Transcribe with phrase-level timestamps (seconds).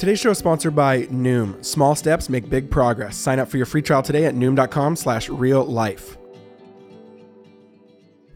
[0.00, 1.62] Today's show is sponsored by Noom.
[1.62, 3.18] Small steps make big progress.
[3.18, 6.16] Sign up for your free trial today at noom.com slash real life.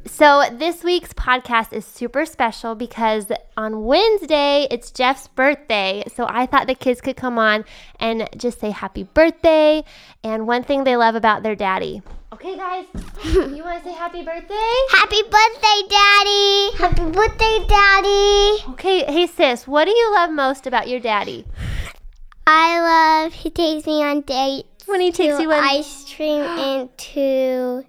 [0.04, 6.04] So, this week's podcast is super special because on Wednesday it's Jeff's birthday.
[6.14, 7.65] So, I thought the kids could come on
[7.99, 9.85] and just say happy birthday
[10.22, 12.03] and one thing they love about their daddy.
[12.35, 12.87] Okay, guys,
[13.24, 14.72] you want to say happy birthday?
[14.90, 16.77] Happy birthday, Daddy!
[16.78, 18.73] Happy birthday, Daddy!
[18.73, 21.46] Okay, hey sis, what do you love most about your daddy?
[22.45, 24.84] I love he takes me on dates.
[24.86, 27.84] When he takes you on ice cream and to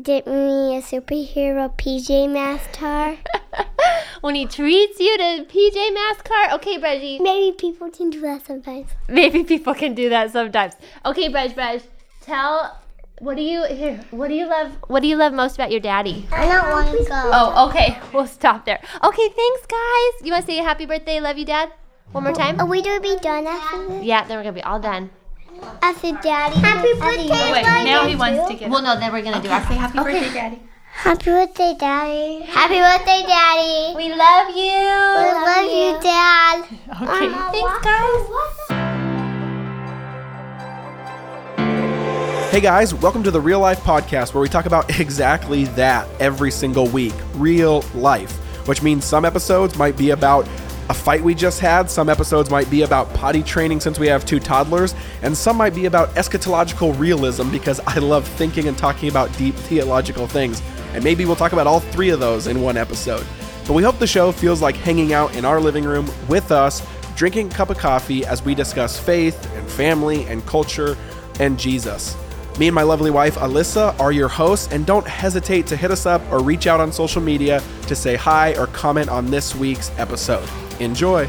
[0.00, 3.18] get me a superhero PJ Master.
[4.20, 6.54] when he treats you to PJ Mascar.
[6.54, 7.20] Okay, Breggie.
[7.20, 8.90] Maybe people can do that sometimes.
[9.08, 10.74] Maybe people can do that sometimes.
[11.04, 11.82] Okay, Brej, Brej,
[12.26, 12.78] tell
[13.18, 14.04] what do you here?
[14.10, 14.76] What do you love?
[14.88, 16.28] What do you love most about your daddy?
[16.32, 17.30] I don't want to go.
[17.32, 17.98] Oh, okay.
[18.12, 18.80] We'll stop there.
[19.02, 20.12] Okay, thanks, guys.
[20.22, 21.20] You want to say happy birthday?
[21.20, 21.72] Love you, Dad.
[22.12, 22.60] One more time.
[22.60, 24.04] Are we gonna be done after this?
[24.04, 25.10] Yeah, then we're gonna be all done.
[25.82, 26.56] After Daddy.
[26.60, 28.70] Happy birthday, Wait, now he wants to get.
[28.70, 30.62] Well, no, then we're gonna do our Say happy birthday, Daddy.
[30.92, 32.42] Happy birthday, Daddy.
[32.42, 33.96] Happy birthday, Daddy.
[33.96, 34.86] We love you.
[35.16, 36.64] We love you, Dad.
[37.02, 37.28] Okay.
[37.32, 38.82] Uh, thanks, guys.
[42.56, 46.50] Hey guys, welcome to the Real Life Podcast where we talk about exactly that every
[46.50, 48.32] single week real life,
[48.66, 50.48] which means some episodes might be about
[50.88, 54.24] a fight we just had, some episodes might be about potty training since we have
[54.24, 59.10] two toddlers, and some might be about eschatological realism because I love thinking and talking
[59.10, 60.62] about deep theological things.
[60.94, 63.26] And maybe we'll talk about all three of those in one episode.
[63.66, 66.80] But we hope the show feels like hanging out in our living room with us,
[67.16, 70.96] drinking a cup of coffee as we discuss faith and family and culture
[71.38, 72.16] and Jesus.
[72.58, 76.06] Me and my lovely wife, Alyssa, are your hosts, and don't hesitate to hit us
[76.06, 79.90] up or reach out on social media to say hi or comment on this week's
[79.98, 80.48] episode.
[80.80, 81.28] Enjoy.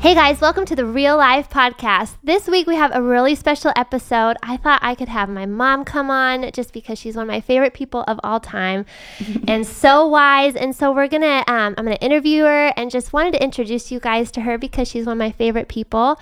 [0.00, 2.16] Hey guys, welcome to the Real Life Podcast.
[2.24, 4.38] This week we have a really special episode.
[4.42, 7.42] I thought I could have my mom come on just because she's one of my
[7.42, 8.86] favorite people of all time
[9.46, 10.56] and so wise.
[10.56, 14.00] And so we're gonna, um, I'm gonna interview her and just wanted to introduce you
[14.00, 16.18] guys to her because she's one of my favorite people.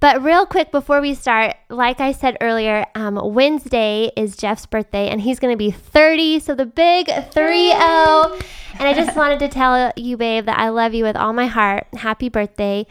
[0.00, 5.08] But real quick before we start, like I said earlier, um, Wednesday is Jeff's birthday
[5.08, 6.38] and he's going to be 30.
[6.38, 8.38] So the big 3 0.
[8.78, 11.46] And I just wanted to tell you, babe, that I love you with all my
[11.46, 11.88] heart.
[11.94, 12.86] Happy birthday.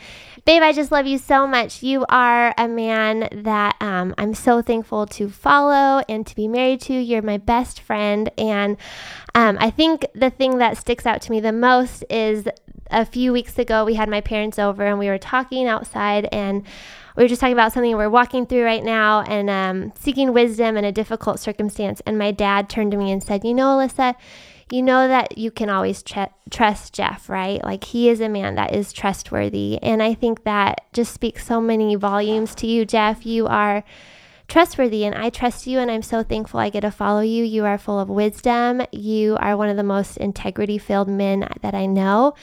[0.48, 1.84] Babe, I just love you so much.
[1.84, 6.80] You are a man that um, I'm so thankful to follow and to be married
[6.84, 6.94] to.
[6.94, 8.32] You're my best friend.
[8.38, 8.78] And
[9.36, 12.48] um, I think the thing that sticks out to me the most is
[12.90, 16.66] a few weeks ago, we had my parents over and we were talking outside and
[17.18, 20.78] we were just talking about something we're walking through right now and um, seeking wisdom
[20.78, 22.02] in a difficult circumstance.
[22.06, 24.16] And my dad turned to me and said, You know, Alyssa,
[24.72, 27.64] you know that you can always tr- trust Jeff, right?
[27.64, 29.82] Like he is a man that is trustworthy.
[29.82, 33.26] And I think that just speaks so many volumes to you, Jeff.
[33.26, 33.84] You are
[34.48, 37.44] trustworthy and I trust you and I'm so thankful I get to follow you.
[37.44, 38.82] You are full of wisdom.
[38.92, 42.34] You are one of the most integrity filled men that I know.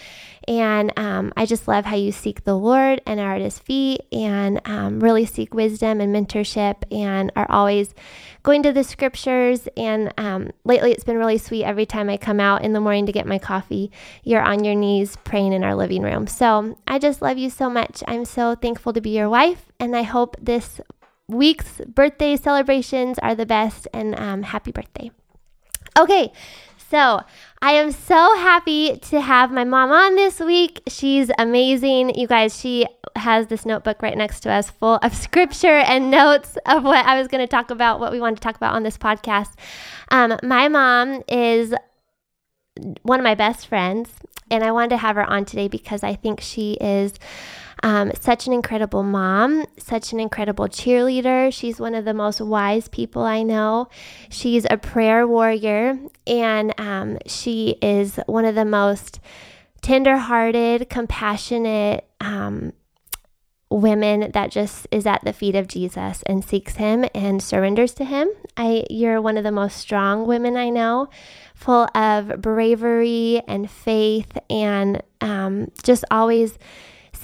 [0.47, 4.03] And um, I just love how you seek the Lord and are at his feet
[4.13, 7.95] and um, really seek wisdom and mentorship and are always
[8.43, 9.67] going to the scriptures.
[9.77, 13.07] And um, lately it's been really sweet every time I come out in the morning
[13.07, 13.91] to get my coffee.
[14.23, 16.27] You're on your knees praying in our living room.
[16.27, 18.03] So I just love you so much.
[18.07, 19.73] I'm so thankful to be your wife.
[19.81, 20.81] And I hope this
[21.29, 23.89] week's birthday celebrations are the best.
[23.93, 25.11] And um, happy birthday.
[25.99, 26.33] Okay,
[26.91, 27.21] so
[27.63, 30.83] I am so happy to have my mom on this week.
[30.89, 32.15] She's amazing.
[32.15, 32.87] You guys, she
[33.17, 37.19] has this notebook right next to us full of scripture and notes of what I
[37.19, 39.55] was going to talk about, what we wanted to talk about on this podcast.
[40.11, 41.75] Um, my mom is
[43.03, 44.11] one of my best friends,
[44.51, 47.15] and I wanted to have her on today because I think she is
[47.85, 51.53] um, such an incredible mom, such an incredible cheerleader.
[51.53, 53.91] She's one of the most wise people I know.
[54.31, 59.21] She's a prayer warrior, and um, she is one of the most
[59.83, 62.73] tenderhearted, compassionate um,
[63.69, 68.05] women that just is at the feet of Jesus and seeks Him and surrenders to
[68.07, 68.31] Him.
[68.57, 71.11] I, you're one of the most strong women I know,
[71.55, 76.59] full of bravery and faith, and um, just always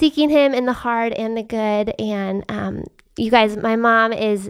[0.01, 1.93] seeking Him in the hard and the good.
[1.99, 2.85] And um,
[3.17, 4.49] you guys, my mom is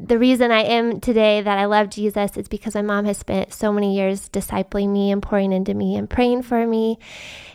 [0.00, 3.52] the reason I am today that I love Jesus is because my mom has spent
[3.52, 6.98] so many years discipling me and pouring into me and praying for me.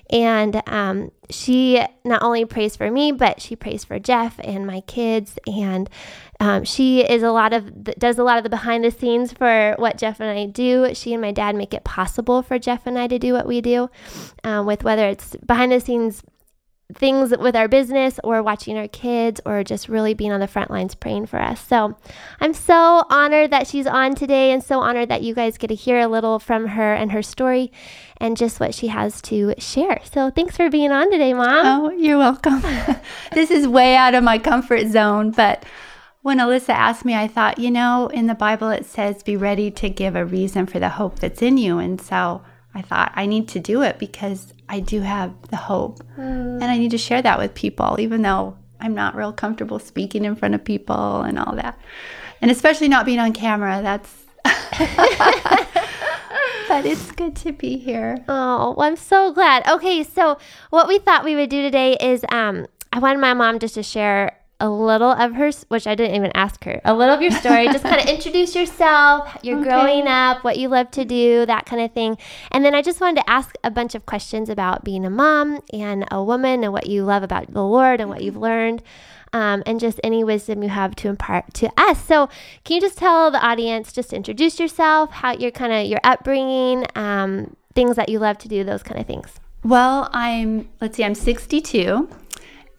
[0.10, 4.80] And um, she not only prays for me, but she prays for Jeff and my
[4.80, 5.38] kids.
[5.46, 5.90] And
[6.40, 9.34] um, she is a lot of the, does a lot of the behind the scenes
[9.34, 10.96] for what Jeff and I do.
[10.96, 13.60] She and my dad make it possible for Jeff and I to do what we
[13.60, 13.90] do,
[14.46, 16.24] um, with whether it's behind the scenes
[16.96, 20.72] things with our business or watching our kids or just really being on the front
[20.72, 21.66] lines praying for us.
[21.66, 21.96] So
[22.40, 25.76] I'm so honored that she's on today and so honored that you guys get to
[25.76, 27.72] hear a little from her and her story
[28.18, 30.02] and just what she has to share.
[30.04, 31.66] So thanks for being on today, Mom.
[31.66, 32.62] Oh, you're welcome.
[33.34, 35.64] this is way out of my comfort zone, but
[36.22, 39.72] when Alyssa asked me, I thought, you know, in the Bible it says, be ready
[39.72, 41.78] to give a reason for the hope that's in you.
[41.78, 42.42] And so
[42.74, 46.00] I thought, I need to do it because I do have the hope.
[46.16, 46.62] Mm.
[46.62, 50.24] And I need to share that with people, even though I'm not real comfortable speaking
[50.24, 51.78] in front of people and all that.
[52.42, 53.82] And especially not being on camera.
[53.82, 54.26] That's.
[56.70, 58.24] but it's good to be here.
[58.30, 59.68] Oh, well, I'm so glad.
[59.68, 60.38] Okay, so
[60.70, 63.84] what we thought we would do today is um, I wanted my mom just to
[63.84, 67.32] share a little of her, which I didn't even ask her, a little of your
[67.32, 67.68] story.
[67.68, 69.70] just kind of introduce yourself, you're okay.
[69.70, 72.18] growing up, what you love to do, that kind of thing.
[72.52, 75.62] And then I just wanted to ask a bunch of questions about being a mom
[75.72, 78.84] and a woman and what you love about the Lord and what you've learned.
[79.32, 82.04] Um, and just any wisdom you have to impart to us.
[82.04, 82.30] So,
[82.64, 86.88] can you just tell the audience, just introduce yourself, how your kind of your upbringing,
[86.96, 89.40] um, things that you love to do, those kind of things?
[89.64, 92.10] Well, I'm let's see, I'm 62.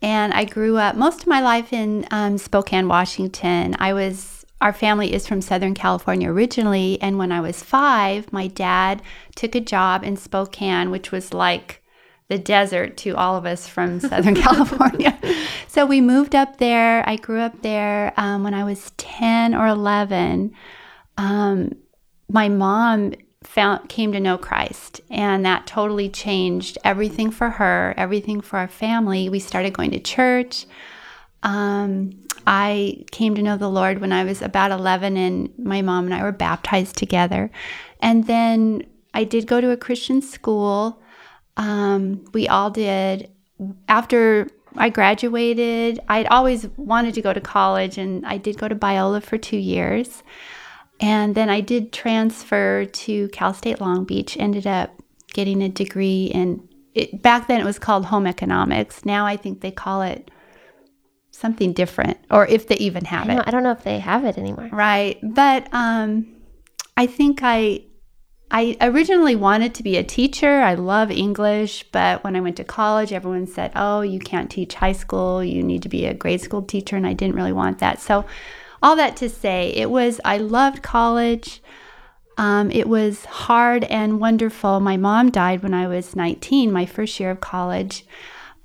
[0.02, 3.76] And I grew up most of my life in um, Spokane, Washington.
[3.78, 7.00] I was, our family is from Southern California originally.
[7.02, 9.02] And when I was five, my dad
[9.36, 11.82] took a job in Spokane, which was like
[12.28, 15.18] the desert to all of us from Southern California.
[15.66, 17.06] So we moved up there.
[17.06, 20.52] I grew up there um, when I was 10 or 11.
[21.18, 21.72] Um,
[22.30, 23.12] my mom
[23.44, 28.68] found came to know Christ and that totally changed everything for her, everything for our
[28.68, 29.28] family.
[29.28, 30.66] We started going to church.
[31.42, 32.12] Um,
[32.46, 36.14] I came to know the Lord when I was about 11 and my mom and
[36.14, 37.50] I were baptized together.
[38.00, 38.84] And then
[39.14, 41.00] I did go to a Christian school.
[41.56, 43.30] Um, we all did.
[43.88, 48.76] After I graduated, I'd always wanted to go to college and I did go to
[48.76, 50.22] Biola for two years.
[51.00, 54.90] And then I did transfer to Cal State Long Beach, ended up
[55.32, 59.04] getting a degree in it, back then it was called home economics.
[59.04, 60.30] Now I think they call it
[61.30, 63.48] something different, or if they even have I know, it.
[63.48, 64.68] I don't know if they have it anymore.
[64.72, 65.18] Right.
[65.22, 66.26] But um,
[66.96, 67.84] I think I
[68.50, 70.60] I originally wanted to be a teacher.
[70.60, 74.74] I love English, but when I went to college, everyone said, "Oh, you can't teach
[74.74, 75.42] high school.
[75.42, 78.00] You need to be a grade school teacher," and I didn't really want that.
[78.00, 78.24] So
[78.82, 81.62] all that to say, it was, I loved college.
[82.38, 84.80] Um, it was hard and wonderful.
[84.80, 88.06] My mom died when I was 19, my first year of college.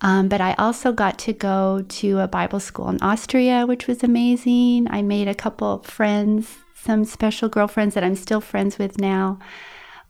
[0.02, 4.04] Um, but I also got to go to a Bible school in Austria, which was
[4.04, 4.88] amazing.
[4.90, 9.40] I made a couple friends, some special girlfriends that I'm still friends with now.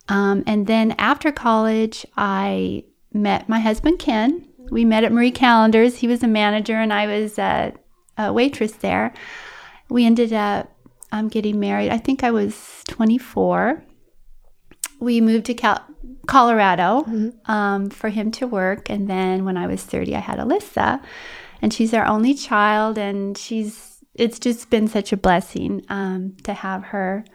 [0.10, 4.48] Um, and then after college, I met my husband, Ken.
[4.70, 5.98] We met at Marie Callender's.
[5.98, 7.74] He was a manager, and I was a,
[8.18, 9.14] a waitress there
[9.90, 10.72] we ended up
[11.12, 11.92] um, getting married.
[11.92, 13.84] I think I was 24.
[15.00, 15.86] We moved to Cal-
[16.28, 17.52] Colorado mm-hmm.
[17.52, 18.90] um, for him to work.
[18.90, 21.02] And then when I was 30, I had Alyssa.
[21.62, 22.98] And she's our only child.
[22.98, 27.26] And she's, it's just been such a blessing um, to have her.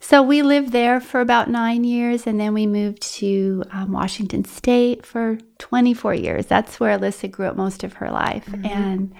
[0.00, 4.44] So we lived there for about nine years, and then we moved to um, Washington
[4.44, 6.46] State for 24 years.
[6.46, 8.46] That's where Alyssa grew up most of her life.
[8.46, 8.66] Mm-hmm.
[8.66, 9.14] And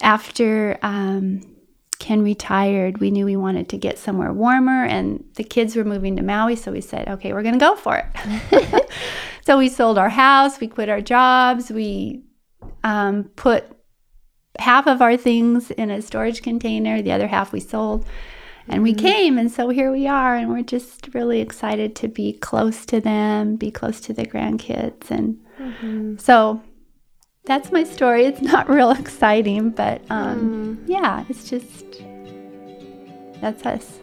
[0.00, 1.40] after um,
[1.94, 6.16] Ken retired, we knew we wanted to get somewhere warmer, and the kids were moving
[6.16, 8.90] to Maui, so we said, okay, we're going to go for it.
[9.46, 12.22] so we sold our house, we quit our jobs, we
[12.82, 13.64] um, put
[14.58, 18.06] half of our things in a storage container, the other half we sold.
[18.66, 19.06] And we mm-hmm.
[19.06, 23.00] came, and so here we are, and we're just really excited to be close to
[23.00, 25.10] them, be close to the grandkids.
[25.10, 26.16] And mm-hmm.
[26.16, 26.62] so
[27.44, 28.24] that's my story.
[28.24, 30.88] It's not real exciting, but um, mm.
[30.88, 31.84] yeah, it's just
[33.40, 34.00] that's us.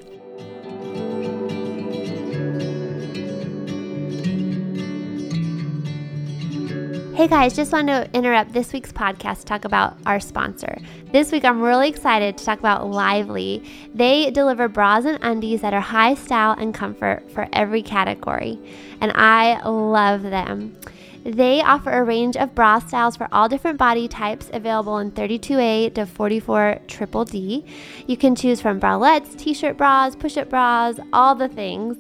[7.14, 10.76] Hey guys, just want to interrupt this week's podcast to talk about our sponsor.
[11.12, 13.64] This week I'm really excited to talk about Lively.
[13.94, 18.58] They deliver bras and undies that are high style and comfort for every category,
[19.02, 20.76] and I love them.
[21.24, 25.94] They offer a range of bra styles for all different body types, available in 32A
[25.96, 27.66] to 44 triple D.
[28.08, 31.98] You can choose from bralettes, t-shirt bras, push-up bras, all the things.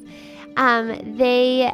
[0.58, 1.74] Um, they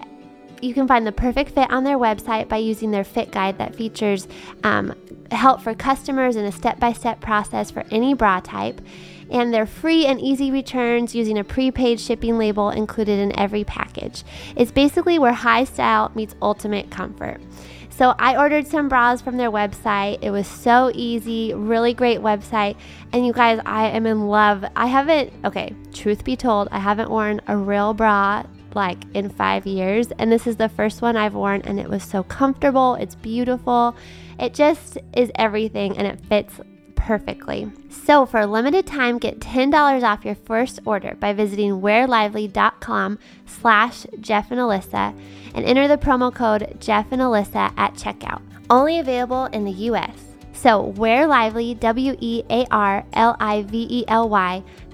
[0.61, 3.75] you can find the perfect fit on their website by using their fit guide that
[3.75, 4.27] features
[4.63, 4.95] um,
[5.31, 8.81] help for customers and a step by step process for any bra type.
[9.29, 14.23] And they're free and easy returns using a prepaid shipping label included in every package.
[14.55, 17.41] It's basically where high style meets ultimate comfort.
[17.89, 20.19] So I ordered some bras from their website.
[20.21, 22.77] It was so easy, really great website.
[23.11, 24.63] And you guys, I am in love.
[24.75, 28.43] I haven't, okay, truth be told, I haven't worn a real bra
[28.75, 30.09] like in five years.
[30.19, 32.93] And this is the first one I've worn, and it was so comfortable.
[32.95, 33.95] It's beautiful.
[34.39, 36.61] It just is everything, and it fits
[36.97, 37.71] perfectly.
[37.89, 44.05] So for a limited time, get $10 off your first order by visiting wearlively.com slash
[44.19, 45.17] Jeff and Alyssa
[45.55, 48.41] and enter the promo code Jeff and Alyssa at checkout.
[48.69, 50.17] Only available in the U.S.
[50.51, 53.03] So Wear Lively, W-E-A-R-L-I-V-E-L-Y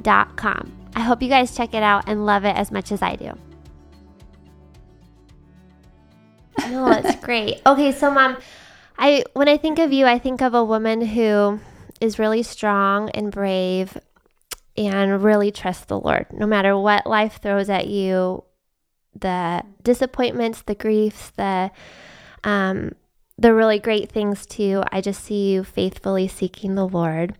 [0.01, 0.71] dot com.
[0.95, 3.31] I hope you guys check it out and love it as much as I do.
[6.59, 7.61] Oh, it's great.
[7.65, 8.37] Okay, so mom,
[8.99, 11.59] I when I think of you, I think of a woman who
[12.03, 13.97] is really strong and brave
[14.75, 16.25] and really trusts the Lord.
[16.33, 18.43] No matter what life throws at you,
[19.17, 21.71] the disappointments, the griefs, the
[22.43, 22.91] um
[23.37, 24.83] the really great things too.
[24.91, 27.35] I just see you faithfully seeking the Lord.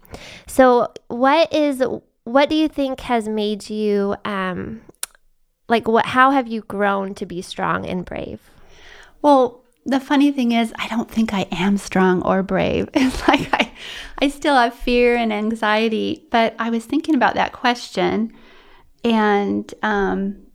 [0.47, 1.83] So, what is
[2.23, 4.81] what do you think has made you um
[5.67, 8.39] like what how have you grown to be strong and brave?
[9.21, 12.89] Well, the funny thing is, I don't think I am strong or brave.
[12.93, 13.71] It's like I,
[14.19, 16.27] I still have fear and anxiety.
[16.31, 18.33] But I was thinking about that question,
[19.03, 20.47] and um,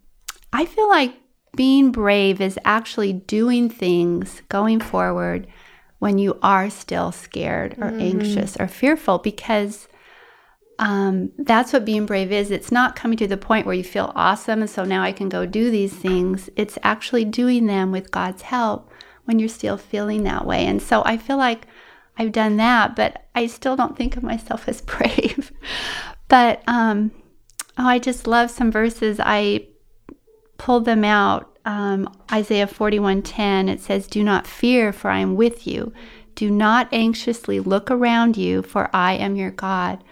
[0.53, 1.15] I feel like
[1.57, 5.47] being brave is actually doing things going forward
[5.99, 8.01] when you are still scared or mm-hmm.
[8.01, 9.89] anxious or fearful because
[10.79, 12.53] um, that's what being brave is.
[12.53, 15.29] It's not coming to the point where you feel awesome and so now I can
[15.29, 16.49] go do these things.
[16.55, 18.93] It's actually doing them with God's help
[19.29, 20.65] when you're still feeling that way.
[20.65, 21.67] And so I feel like
[22.17, 25.53] I've done that, but I still don't think of myself as brave.
[26.29, 27.11] but um,
[27.77, 29.21] oh, I just love some verses.
[29.23, 29.67] I
[30.57, 31.59] pulled them out.
[31.67, 35.93] Um, Isaiah 41:10 it says, "Do not fear, for I am with you.
[36.35, 40.03] Do not anxiously look around you, for I am your God."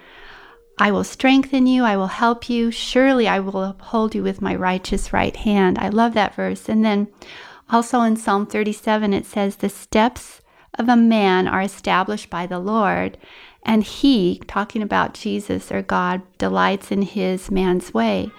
[0.79, 1.85] I will strengthen you.
[1.85, 2.71] I will help you.
[2.71, 5.79] Surely I will uphold you with my righteous right hand.
[5.79, 6.69] I love that verse.
[6.69, 7.09] And then
[7.71, 10.41] also in Psalm 37, it says, The steps
[10.79, 13.19] of a man are established by the Lord,
[13.63, 18.31] and he, talking about Jesus or God, delights in his man's way.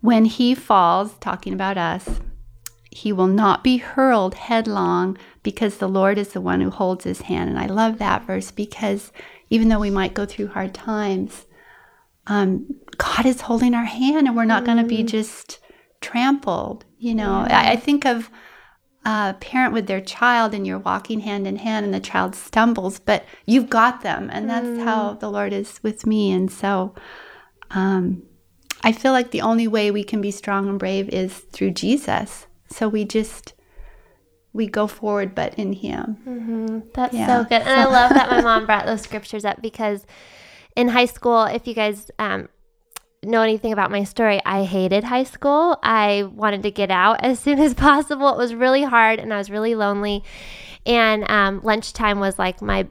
[0.00, 2.20] When he falls, talking about us,
[2.90, 7.22] he will not be hurled headlong because the Lord is the one who holds his
[7.22, 7.48] hand.
[7.48, 9.12] And I love that verse because
[9.48, 11.46] even though we might go through hard times,
[12.26, 12.66] um,
[12.98, 14.66] God is holding our hand and we're not mm.
[14.66, 15.58] going to be just
[16.00, 16.84] trampled.
[16.98, 17.60] You know, yeah.
[17.60, 18.30] I, I, think of
[19.04, 22.98] a parent with their child and you're walking hand in hand and the child stumbles,
[22.98, 24.30] but you've got them.
[24.32, 24.84] And that's mm.
[24.84, 26.30] how the Lord is with me.
[26.32, 26.94] And so
[27.70, 28.22] um,
[28.82, 32.46] I feel like the only way we can be strong and brave is through Jesus.
[32.68, 33.54] So we just
[34.52, 36.18] we go forward, but in Him.
[36.26, 36.80] Mm-hmm.
[36.94, 37.26] That's yeah.
[37.26, 40.06] so good, and I love that my mom brought those scriptures up because
[40.76, 42.48] in high school, if you guys um,
[43.24, 45.78] know anything about my story, I hated high school.
[45.82, 48.28] I wanted to get out as soon as possible.
[48.30, 50.24] It was really hard and I was really lonely.
[50.84, 52.88] And um, lunchtime was like my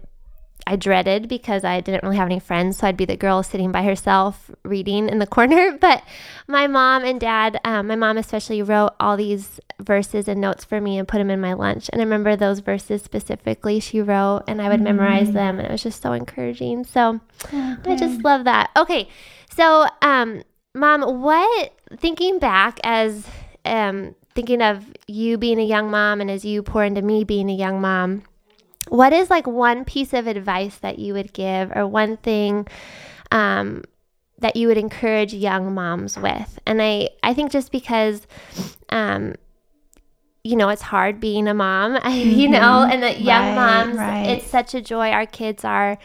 [0.67, 2.77] I dreaded because I didn't really have any friends.
[2.77, 5.77] So I'd be the girl sitting by herself reading in the corner.
[5.79, 6.03] But
[6.47, 10.79] my mom and dad, um, my mom especially, wrote all these verses and notes for
[10.79, 11.89] me and put them in my lunch.
[11.91, 14.83] And I remember those verses specifically she wrote, and I would mm-hmm.
[14.83, 15.59] memorize them.
[15.59, 16.85] And it was just so encouraging.
[16.85, 17.77] So okay.
[17.85, 18.71] I just love that.
[18.77, 19.09] Okay.
[19.55, 23.27] So, um, mom, what, thinking back as,
[23.65, 27.49] um, thinking of you being a young mom and as you pour into me being
[27.49, 28.23] a young mom,
[28.91, 32.67] what is like one piece of advice that you would give or one thing
[33.31, 33.85] um,
[34.39, 38.27] that you would encourage young moms with and i i think just because
[38.89, 39.33] um,
[40.43, 42.91] you know it's hard being a mom you know mm-hmm.
[42.91, 44.23] and that young right, moms right.
[44.23, 45.97] it's such a joy our kids are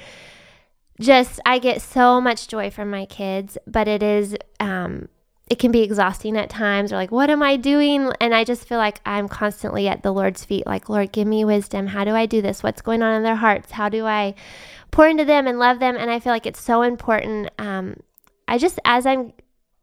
[1.00, 5.08] just i get so much joy from my kids but it is um,
[5.48, 8.10] it can be exhausting at times or like what am i doing?
[8.20, 11.44] And i just feel like i'm constantly at the lord's feet like lord give me
[11.44, 11.86] wisdom.
[11.88, 12.62] How do i do this?
[12.62, 13.72] What's going on in their hearts?
[13.72, 14.34] How do i
[14.90, 15.96] pour into them and love them?
[15.96, 17.96] And i feel like it's so important um,
[18.48, 19.32] i just as i'm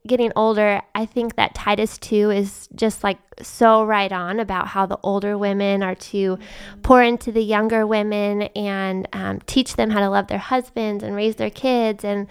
[0.05, 4.85] getting older, I think that Titus 2 is just like so right on about how
[4.85, 6.37] the older women are to
[6.81, 11.15] pour into the younger women and um, teach them how to love their husbands and
[11.15, 12.03] raise their kids.
[12.03, 12.27] And,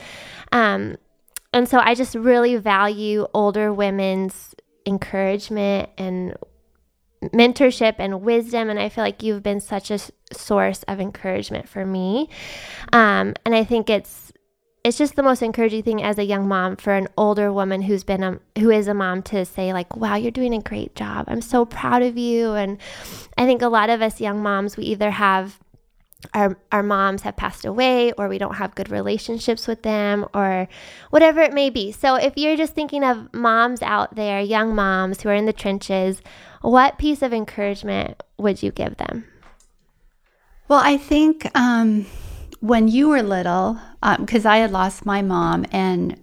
[0.52, 0.96] um,
[1.52, 4.54] and so I just really value older women's
[4.86, 6.34] encouragement and
[7.22, 9.98] mentorship and wisdom and i feel like you've been such a
[10.32, 12.28] source of encouragement for me.
[12.92, 14.32] Um, and i think it's
[14.84, 18.02] it's just the most encouraging thing as a young mom for an older woman who's
[18.02, 21.26] been a who is a mom to say like wow you're doing a great job.
[21.28, 22.52] I'm so proud of you.
[22.52, 22.78] And
[23.38, 25.60] i think a lot of us young moms we either have
[26.34, 30.68] our, our moms have passed away or we don't have good relationships with them or
[31.10, 31.92] whatever it may be.
[31.92, 35.52] So if you're just thinking of moms out there, young moms who are in the
[35.52, 36.22] trenches,
[36.60, 39.24] what piece of encouragement would you give them?
[40.68, 42.06] Well, I think um,
[42.60, 43.78] when you were little,
[44.18, 46.22] because um, I had lost my mom and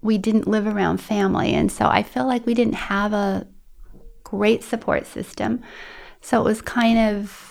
[0.00, 1.52] we didn't live around family.
[1.54, 3.46] And so I feel like we didn't have a
[4.24, 5.60] great support system.
[6.20, 7.47] So it was kind of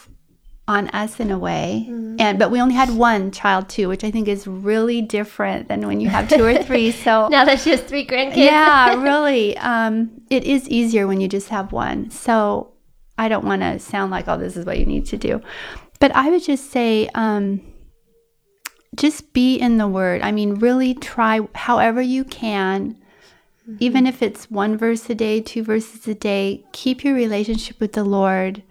[0.68, 1.88] on us in a way.
[1.90, 2.16] Mm-hmm.
[2.20, 5.86] and but we only had one child too which i think is really different than
[5.88, 6.92] when you have two or three.
[7.08, 8.38] So now that she has three grandkids.
[8.38, 9.58] Yeah really.
[9.58, 12.10] Um, it is easier when you just have one.
[12.10, 12.74] So
[13.18, 15.42] i don't want to sound like oh this is what you need to do.
[16.00, 17.62] But i would just say um,
[18.96, 20.22] just be in the word.
[20.22, 22.98] I mean really try however you can
[23.64, 23.78] mm-hmm.
[23.80, 27.94] even if it's one verse a day two verses a day keep your relationship with
[27.94, 28.64] the lord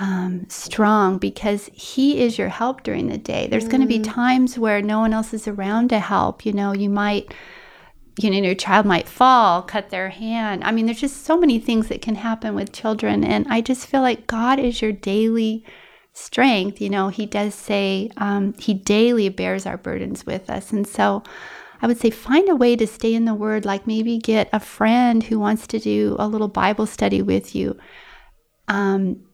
[0.00, 3.46] um, strong because He is your help during the day.
[3.46, 3.70] There's mm.
[3.70, 6.46] going to be times where no one else is around to help.
[6.46, 7.34] You know, you might,
[8.18, 10.64] you know, your child might fall, cut their hand.
[10.64, 13.22] I mean, there's just so many things that can happen with children.
[13.22, 15.66] And I just feel like God is your daily
[16.14, 16.80] strength.
[16.80, 20.72] You know, He does say um, He daily bears our burdens with us.
[20.72, 21.22] And so,
[21.82, 24.60] I would say find a way to stay in the Word, like maybe get a
[24.60, 27.78] friend who wants to do a little Bible study with you.
[28.68, 29.24] Um,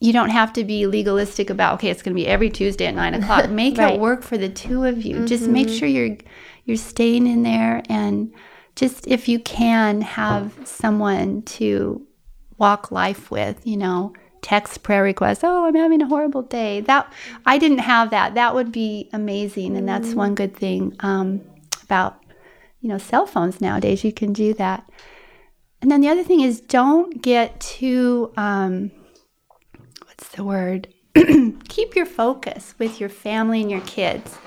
[0.00, 2.94] you don't have to be legalistic about okay it's going to be every tuesday at
[2.94, 3.50] nine o'clock.
[3.50, 3.94] Make right.
[3.94, 5.16] it work for the two of you.
[5.16, 5.26] Mm-hmm.
[5.26, 6.16] just make sure you're
[6.64, 8.32] you're staying in there and
[8.76, 12.06] just if you can have someone to
[12.58, 16.80] walk life with you know text prayer requests oh i'm having a horrible day.
[16.80, 17.12] That
[17.44, 18.34] i didn't have that.
[18.34, 21.40] That would be amazing and that's one good thing um,
[21.82, 22.22] about
[22.80, 24.04] you know cell phones nowadays.
[24.04, 24.88] You can do that.
[25.80, 28.90] And then the other thing is don't get too um,
[30.38, 30.88] the word?
[31.68, 34.38] Keep your focus with your family and your kids.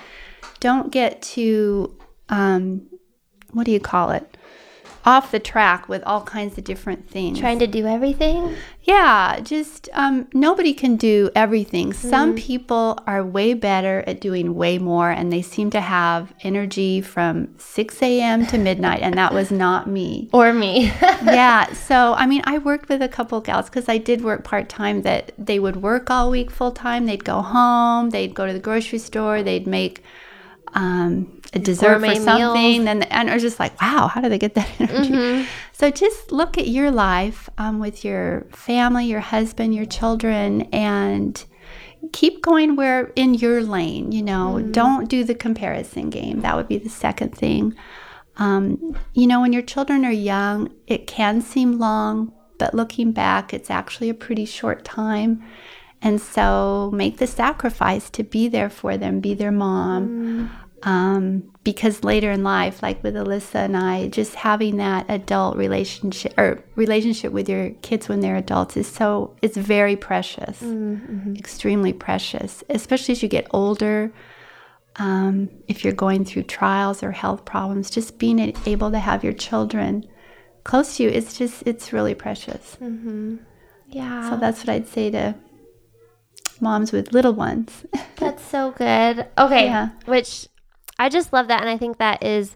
[0.59, 1.95] Don't get too,
[2.29, 2.87] um,
[3.51, 4.30] what do you call it?
[5.05, 7.39] Off the track with all kinds of different things.
[7.39, 8.55] Trying to do everything?
[8.83, 11.91] Yeah, just um, nobody can do everything.
[11.91, 12.09] Mm-hmm.
[12.09, 17.01] Some people are way better at doing way more, and they seem to have energy
[17.01, 18.45] from 6 a.m.
[18.47, 20.29] to midnight, and that was not me.
[20.41, 20.85] Or me.
[21.23, 24.69] yeah, so I mean, I worked with a couple gals because I did work part
[24.69, 27.05] time that they would work all week full time.
[27.05, 30.03] They'd go home, they'd go to the grocery store, they'd make
[30.73, 32.85] um, a dessert Gourmet for something.
[32.85, 35.09] Then and I was just like, wow, how do they get that energy?
[35.11, 35.45] Mm-hmm.
[35.73, 41.43] So just look at your life um, with your family, your husband, your children, and
[42.13, 44.11] keep going where in your lane.
[44.11, 44.71] You know, mm-hmm.
[44.71, 46.41] don't do the comparison game.
[46.41, 47.75] That would be the second thing.
[48.37, 53.53] Um, you know, when your children are young, it can seem long, but looking back,
[53.53, 55.43] it's actually a pretty short time.
[56.01, 60.07] And so make the sacrifice to be there for them, be their mom.
[60.09, 60.49] Mm.
[60.83, 66.33] Um, because later in life, like with Alyssa and I, just having that adult relationship
[66.37, 71.35] or relationship with your kids when they're adults is so, it's very precious, mm-hmm.
[71.35, 74.11] extremely precious, especially as you get older.
[74.95, 79.33] Um, if you're going through trials or health problems, just being able to have your
[79.33, 80.05] children
[80.63, 82.75] close to you, it's just, it's really precious.
[82.81, 83.37] Mm-hmm.
[83.87, 84.29] Yeah.
[84.29, 85.35] So that's what I'd say to
[86.61, 87.85] moms with little ones.
[88.17, 89.27] That's so good.
[89.37, 89.65] Okay.
[89.65, 89.89] Yeah.
[90.05, 90.47] Which
[91.01, 91.61] I just love that.
[91.61, 92.55] And I think that is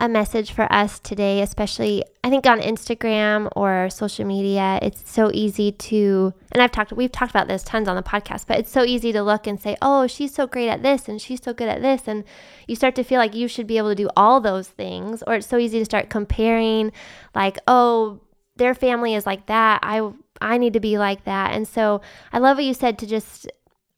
[0.00, 4.80] a message for us today, especially I think on Instagram or social media.
[4.82, 8.48] It's so easy to, and I've talked, we've talked about this tons on the podcast,
[8.48, 11.22] but it's so easy to look and say, oh, she's so great at this and
[11.22, 12.08] she's so good at this.
[12.08, 12.24] And
[12.66, 15.22] you start to feel like you should be able to do all those things.
[15.28, 16.90] Or it's so easy to start comparing,
[17.32, 18.18] like, oh,
[18.56, 19.78] their family is like that.
[19.84, 21.52] I I need to be like that.
[21.52, 22.00] And so
[22.32, 23.48] I love what you said to just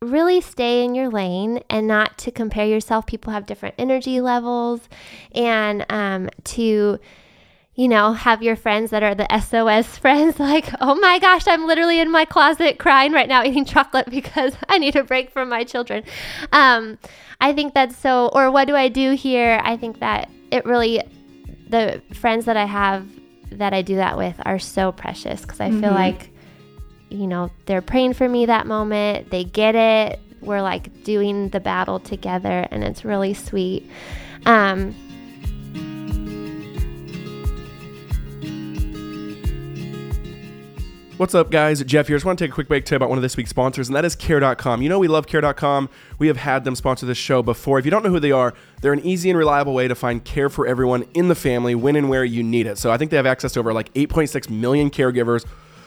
[0.03, 3.07] really stay in your lane and not to compare yourself.
[3.07, 4.89] People have different energy levels,
[5.35, 6.99] and um, to
[7.77, 11.67] you know, have your friends that are the SOS friends, like, oh my gosh, I'm
[11.67, 15.51] literally in my closet crying right now eating chocolate because I need a break from
[15.51, 16.03] my children.
[16.53, 16.99] Um,
[17.41, 19.61] I think that's so, or what do I do here?
[19.63, 21.03] I think that it really
[21.69, 23.07] the friends that I have
[23.51, 26.31] that I do that with are so precious because I feel like,
[27.11, 29.31] you know, they're praying for me that moment.
[29.31, 30.21] They get it.
[30.41, 33.91] We're like doing the battle together, and it's really sweet.
[34.45, 34.95] Um,
[41.17, 41.83] What's up, guys?
[41.83, 42.17] Jeff here.
[42.17, 43.97] Just want to take a quick break to about one of this week's sponsors, and
[43.97, 44.83] that is Care.com.
[44.83, 45.89] You know, we love Care.com.
[46.19, 47.79] We have had them sponsor this show before.
[47.79, 50.23] If you don't know who they are, they're an easy and reliable way to find
[50.23, 52.77] care for everyone in the family when and where you need it.
[52.77, 55.47] So I think they have access to over like 8.6 million caregivers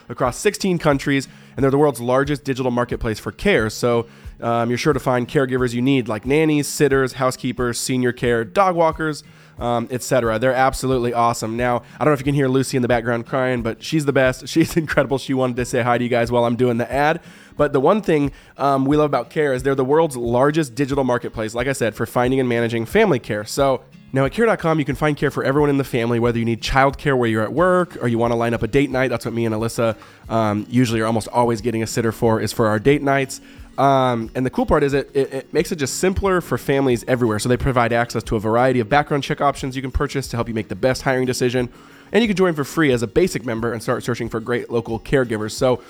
[0.10, 3.70] across 16 countries, and they're the world's largest digital marketplace for care.
[3.70, 4.08] So
[4.42, 8.76] um, you're sure to find caregivers you need, like nannies, sitters, housekeepers, senior care, dog
[8.76, 9.24] walkers,
[9.60, 10.40] um, etc.
[10.40, 11.58] They're absolutely awesome.
[11.58, 14.06] Now, I don't know if you can hear Lucy in the background crying, but she's
[14.06, 14.48] the best.
[14.60, 15.18] She's incredible.
[15.18, 17.22] She wanted to say hi to you guys while I'm doing the ad.
[17.56, 21.04] But the one thing um, we love about Care is they're the world's largest digital
[21.04, 23.44] marketplace, like I said, for finding and managing family care.
[23.44, 26.46] So now at care.com, you can find care for everyone in the family, whether you
[26.46, 29.10] need childcare where you're at work or you want to line up a date night.
[29.10, 29.96] That's what me and Alyssa
[30.30, 33.40] um, usually are almost always getting a sitter for, is for our date nights.
[33.80, 37.06] Um, and the cool part is it, it, it makes it just simpler for families
[37.08, 37.40] everywhere.
[37.40, 40.38] So they provide access to a variety of background check options you can purchase to
[40.38, 41.70] help you make the best hiring decision.
[42.12, 44.70] And you can join for free as a basic member and start searching for great
[44.70, 45.52] local caregivers.
[45.52, 45.82] So,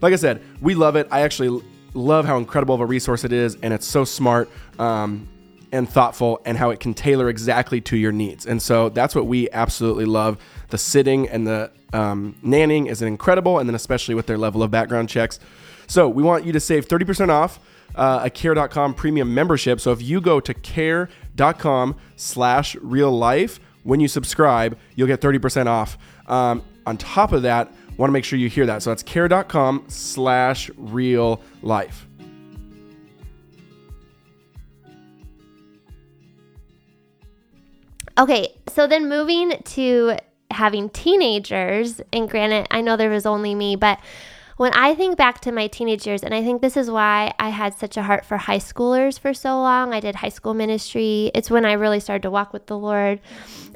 [0.00, 1.06] like I said, we love it.
[1.10, 4.48] I actually love how incredible of a resource it is, and it's so smart.
[4.78, 5.28] Um,
[5.72, 8.46] and thoughtful and how it can tailor exactly to your needs.
[8.46, 10.38] And so that's what we absolutely love.
[10.68, 14.70] The sitting and the um, nannying is incredible, and then especially with their level of
[14.70, 15.40] background checks.
[15.86, 17.60] So we want you to save 30% off
[17.94, 19.80] uh, a care.com premium membership.
[19.80, 25.66] So if you go to care.com slash real life, when you subscribe, you'll get 30%
[25.66, 25.98] off.
[26.26, 28.82] Um, on top of that, want to make sure you hear that.
[28.82, 32.06] So that's care.com slash real life.
[38.16, 40.16] Okay, so then moving to
[40.52, 43.98] having teenagers, and granted, I know there was only me, but
[44.56, 47.48] when I think back to my teenage years, and I think this is why I
[47.48, 51.30] had such a heart for high schoolers for so long, I did high school ministry.
[51.34, 53.20] It's when I really started to walk with the Lord.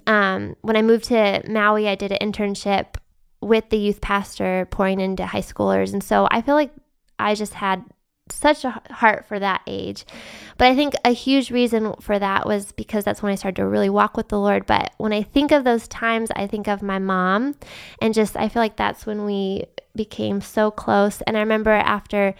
[0.07, 2.97] Um, when I moved to Maui, I did an internship
[3.41, 5.93] with the youth pastor pouring into high schoolers.
[5.93, 6.73] And so I feel like
[7.19, 7.85] I just had
[8.33, 10.05] such a heart for that age.
[10.57, 13.67] But I think a huge reason for that was because that's when I started to
[13.67, 14.67] really walk with the Lord.
[14.67, 17.55] But when I think of those times, I think of my mom
[18.01, 19.65] and just I feel like that's when we
[19.95, 21.21] became so close.
[21.23, 22.35] And I remember after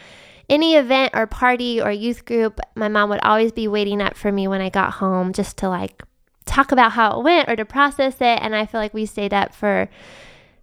[0.49, 4.33] any event or party or youth group, my mom would always be waiting up for
[4.33, 6.03] me when I got home just to like
[6.47, 8.39] talk about how it went or to process it.
[8.41, 9.89] And I feel like we stayed up for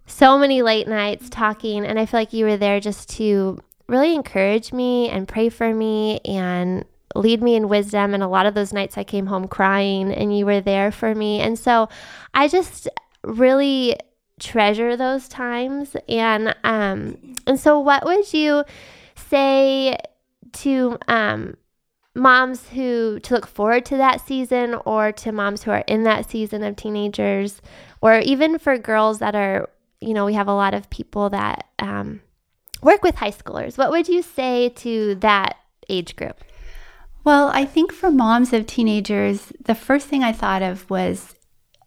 [0.06, 1.84] so many late nights talking.
[1.84, 5.72] And I feel like you were there just to really encourage me and pray for
[5.72, 8.14] me and lead me in wisdom.
[8.14, 11.14] And a lot of those nights I came home crying and you were there for
[11.14, 11.40] me.
[11.40, 11.88] And so
[12.34, 12.88] I just
[13.22, 13.96] really
[14.38, 15.96] treasure those times.
[16.08, 18.64] And um and so what would you
[19.14, 19.96] say
[20.52, 21.56] to um
[22.14, 26.28] moms who to look forward to that season or to moms who are in that
[26.30, 27.60] season of teenagers
[28.00, 29.68] or even for girls that are
[30.00, 32.20] you know we have a lot of people that um
[32.82, 33.78] work with high schoolers.
[33.78, 35.56] What would you say to that
[35.88, 36.42] age group?
[37.24, 41.34] Well, I think for moms of teenagers, the first thing I thought of was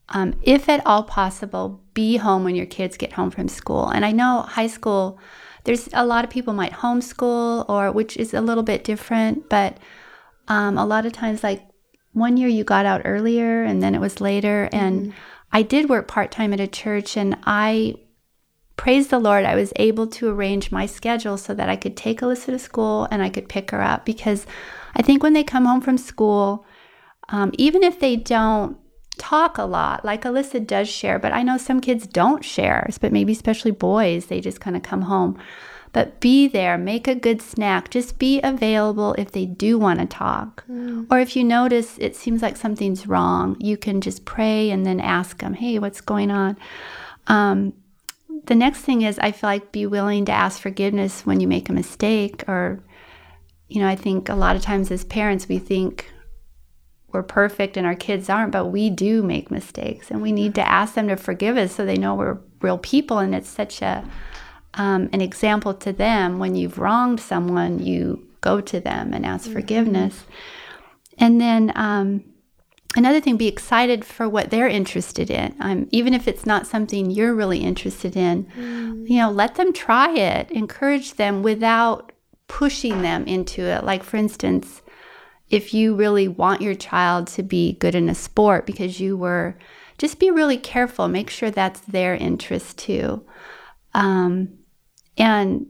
[0.10, 3.90] um, if at all possible, be home when your kids get home from school.
[3.90, 5.20] And I know high school,
[5.64, 9.78] there's a lot of people might homeschool or which is a little bit different, but
[10.48, 11.62] um, a lot of times, like
[12.14, 14.68] one year you got out earlier and then it was later.
[14.72, 15.12] And mm-hmm.
[15.52, 17.96] I did work part time at a church and I
[18.80, 22.22] praise the Lord, I was able to arrange my schedule so that I could take
[22.22, 24.46] Alyssa to school and I could pick her up because
[24.96, 26.66] I think when they come home from school,
[27.28, 28.78] um, even if they don't
[29.18, 33.12] talk a lot, like Alyssa does share, but I know some kids don't share, but
[33.12, 35.38] maybe especially boys, they just kind of come home.
[35.92, 40.06] But be there, make a good snack, just be available if they do want to
[40.06, 40.64] talk.
[40.70, 41.06] Mm.
[41.12, 45.02] Or if you notice it seems like something's wrong, you can just pray and then
[45.02, 46.56] ask them, hey, what's going on?
[47.28, 47.74] Um,
[48.46, 51.70] the next thing is I feel like be willing to ask forgiveness when you make
[51.70, 52.84] a mistake or
[53.68, 56.12] you know, I think a lot of times as parents we think
[57.12, 60.68] we're perfect and our kids aren't, but we do make mistakes and we need to
[60.68, 64.04] ask them to forgive us so they know we're real people and it's such a
[64.76, 69.46] um, an example to them when you've wronged someone, you go to them and ask
[69.46, 69.54] mm-hmm.
[69.54, 70.24] forgiveness.
[71.18, 72.24] And then um,
[72.96, 75.56] another thing, be excited for what they're interested in.
[75.60, 79.08] Um, even if it's not something you're really interested in, mm.
[79.08, 80.50] you know, let them try it.
[80.52, 82.12] Encourage them without
[82.48, 83.84] pushing them into it.
[83.84, 84.82] Like, for instance,
[85.50, 89.58] if you really want your child to be good in a sport because you were
[90.00, 91.08] just be really careful.
[91.08, 93.24] Make sure that's their interest too.
[93.94, 94.60] Um,
[95.18, 95.68] and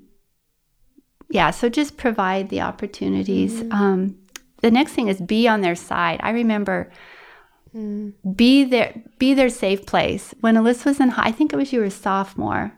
[1.29, 3.61] yeah, so just provide the opportunities.
[3.71, 4.17] Um,
[4.61, 6.19] the next thing is be on their side.
[6.21, 6.91] I remember
[7.75, 8.13] mm.
[8.35, 10.33] be their be their safe place.
[10.41, 12.73] When Alyssa was in high, I think it was you were a sophomore.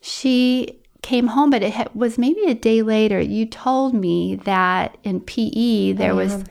[0.00, 3.20] She came home, but it was maybe a day later.
[3.20, 6.44] You told me that in PE there was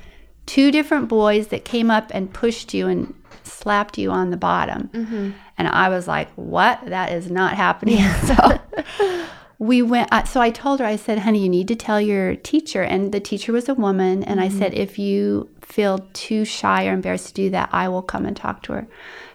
[0.45, 4.89] two different boys that came up and pushed you and slapped you on the bottom,
[4.89, 5.31] mm-hmm.
[5.57, 6.85] and I was like, "What?
[6.85, 8.59] That is not happening." so
[9.61, 12.35] we went uh, so i told her i said honey you need to tell your
[12.35, 12.81] teacher.
[12.81, 16.93] And the teacher was a woman and i said if you feel too shy or
[16.93, 18.87] embarrassed to do that i will come and talk to her.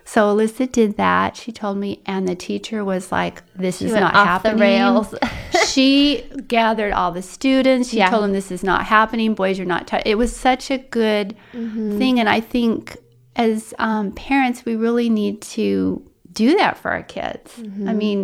[0.07, 1.35] So alyssa did that.
[1.37, 4.61] She told me and the teacher was like this is went not off the happening.
[4.61, 5.15] rails.
[5.69, 7.89] she gathered all the students.
[7.91, 8.11] She Yeah.
[8.11, 9.35] told them this is not happening.
[9.35, 11.99] Boys you're not tou-" it was such a good Mm-hmm.
[11.99, 12.19] thing.
[12.21, 12.97] And i think
[13.37, 17.49] as um, parents we really need to do that for our kids.
[17.59, 17.89] Mm-hmm.
[17.89, 18.21] i mean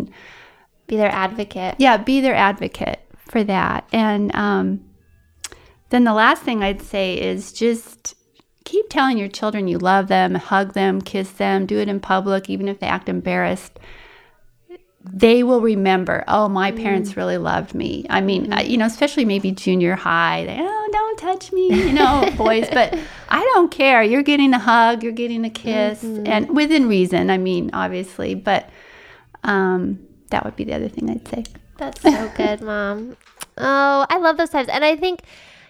[0.91, 1.77] Be their advocate.
[1.79, 3.89] yeah be their advocate for that.
[3.93, 4.85] And um,
[5.91, 8.15] then the last thing i'd say is just
[8.65, 12.51] keep telling your children you love them hug them kiss them do it in public
[12.51, 13.79] even if they act embarrassed.
[15.03, 18.05] They will remember oh my parents really loved me.
[18.11, 21.93] I mean I- you know especially maybe junior high they, oh don't touch me you
[21.93, 22.97] know boys but
[23.29, 24.03] i don't care.
[24.03, 28.69] You're getting a hug you're getting a kiss and within reason i mean obviously but
[29.45, 31.45] um, that would be the other thing i'd say
[31.79, 33.17] That's so good, mom.
[33.57, 34.69] Oh, I love those times.
[34.69, 35.21] And I think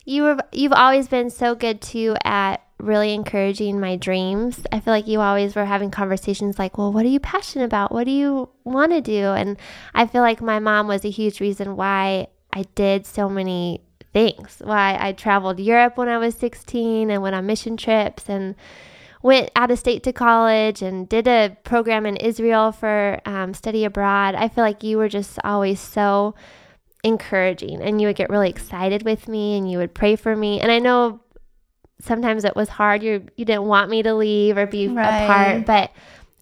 [0.04, 4.60] you were you've always been so good too at really encouraging my dreams.
[4.72, 7.92] I feel like you always were having conversations like, "Well, what are you passionate about?
[7.92, 9.56] What do you want to do?" And
[9.94, 14.60] I feel like my mom was a huge reason why I did so many things.
[14.64, 18.56] Why I traveled Europe when I was 16 and went on mission trips and
[19.22, 23.84] went out of state to college and did a program in Israel for um, study
[23.84, 24.34] abroad.
[24.34, 26.34] I feel like you were just always so
[27.02, 30.60] encouraging and you would get really excited with me and you would pray for me.
[30.60, 31.20] And I know
[32.00, 33.02] sometimes it was hard.
[33.02, 35.22] You you didn't want me to leave or be Right.
[35.22, 35.90] apart, but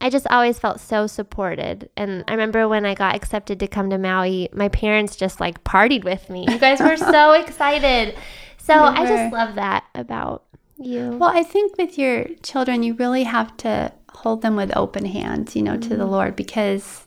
[0.00, 1.90] I just always felt so supported.
[1.96, 5.64] And I remember when I got accepted to come to Maui, my parents just like
[5.64, 6.46] partied with me.
[6.48, 8.16] You guys were so excited.
[8.58, 10.44] So I just love that about
[10.78, 11.16] you.
[11.18, 15.54] Well, I think with your children, you really have to hold them with open hands,
[15.54, 17.06] you know, to the Lord because,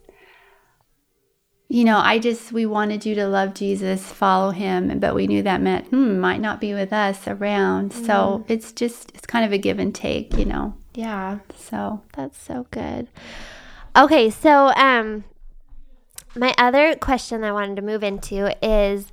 [1.68, 5.44] you know, I just, we wanted you to love Jesus, follow him, but we knew
[5.44, 7.94] that meant, hmm, might not be with us around.
[7.94, 10.76] So it's just, it's kind of a give and take, you know.
[10.94, 11.40] yeah.
[11.58, 13.08] So, That's so good.
[13.96, 15.26] Okay, so um
[16.36, 19.12] my other question I wanted to move into is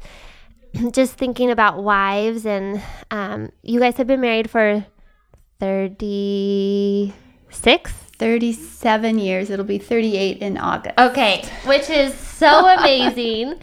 [0.93, 4.85] just thinking about wives and um you guys have been married for
[5.61, 10.99] 36 37 years, it'll be 38 in August.
[10.99, 13.55] Okay, which is so amazing.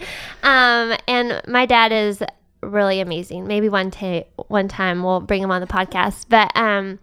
[0.43, 2.23] um, and my dad is
[2.61, 3.47] really amazing.
[3.47, 6.25] Maybe one ta- one time we'll bring him on the podcast.
[6.29, 6.99] But um,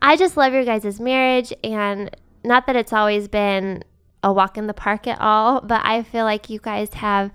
[0.00, 3.84] I just love your guys' marriage, and not that it's always been
[4.22, 7.30] a walk in the park at all, but I feel like you guys have.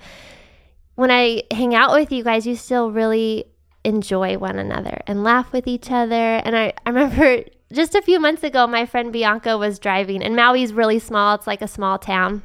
[0.99, 3.45] When I hang out with you guys, you still really
[3.85, 6.13] enjoy one another and laugh with each other.
[6.13, 10.35] And I, I remember just a few months ago, my friend Bianca was driving, and
[10.35, 11.35] Maui's really small.
[11.35, 12.43] It's like a small town.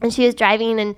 [0.00, 0.96] And she was driving, and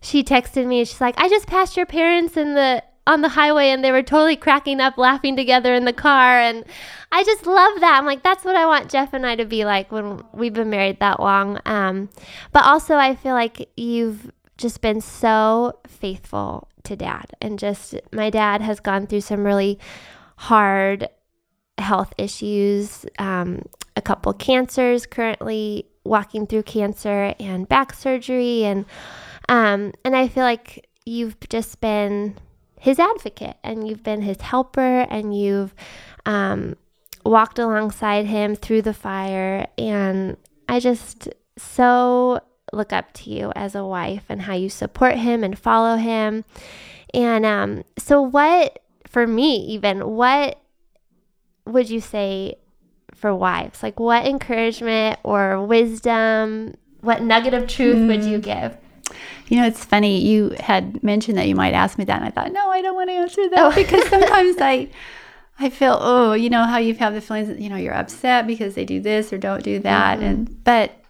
[0.00, 0.80] she texted me.
[0.80, 3.92] And she's like, "I just passed your parents in the on the highway, and they
[3.92, 6.64] were totally cracking up, laughing together in the car." And
[7.12, 7.96] I just love that.
[7.96, 10.70] I'm like, that's what I want Jeff and I to be like when we've been
[10.70, 11.60] married that long.
[11.64, 12.08] Um,
[12.50, 18.30] but also, I feel like you've just been so faithful to dad, and just my
[18.30, 19.78] dad has gone through some really
[20.36, 21.08] hard
[21.78, 23.62] health issues, um,
[23.96, 28.64] a couple cancers currently walking through cancer and back surgery.
[28.64, 28.84] And
[29.48, 32.36] um, and I feel like you've just been
[32.78, 35.74] his advocate and you've been his helper and you've
[36.26, 36.76] um,
[37.24, 39.66] walked alongside him through the fire.
[39.78, 40.36] And
[40.68, 42.40] I just so
[42.74, 46.44] look up to you as a wife and how you support him and follow him
[47.12, 50.60] and um, so what for me even what
[51.66, 52.56] would you say
[53.14, 53.82] for wives?
[53.82, 58.76] Like, what encouragement or wisdom, what nugget of truth would you give?
[59.48, 60.20] You know, it's funny.
[60.20, 62.94] You had mentioned that you might ask me that, and I thought, no, I don't
[62.94, 64.88] want to answer that because sometimes I,
[65.58, 68.46] I feel, oh, you know how you have the feelings that you know you're upset
[68.46, 71.03] because they do this or don't do that, and but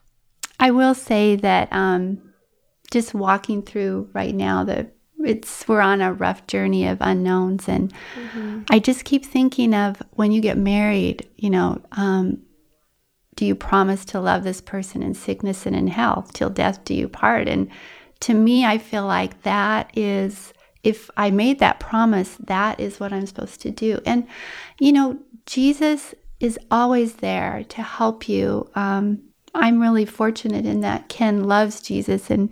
[0.59, 2.33] I will say that um,
[2.91, 4.91] just walking through right now, the
[5.25, 7.93] it's we're on a rough journey of unknowns, and
[8.71, 11.81] I just keep thinking of when you get married, you know.
[11.93, 12.43] Um,
[13.37, 16.95] do you promise to love this person in sickness and in health till death do
[16.95, 17.49] you part?
[17.49, 17.69] And
[18.21, 23.13] to me, I feel like that is, if I made that promise, that is what
[23.13, 24.01] I'm supposed to do.
[24.07, 24.27] And,
[24.79, 28.71] you know, Jesus is always there to help you.
[28.75, 29.23] Um,
[29.55, 32.51] I'm really fortunate in that Ken loves Jesus and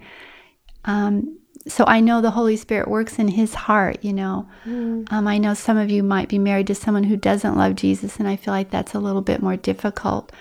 [0.84, 1.38] um,
[1.68, 4.48] so I know the Holy Spirit works in his heart, you know.
[4.66, 5.10] Mm.
[5.12, 8.16] Um, I know some of you might be married to someone who doesn't love Jesus,
[8.16, 10.32] and I feel like that's a little bit more difficult.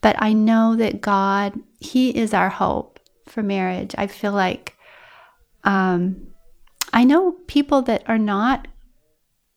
[0.00, 3.94] But I know that God, He is our hope for marriage.
[3.98, 4.76] I feel like
[5.64, 6.28] um,
[6.92, 8.68] I know people that are not,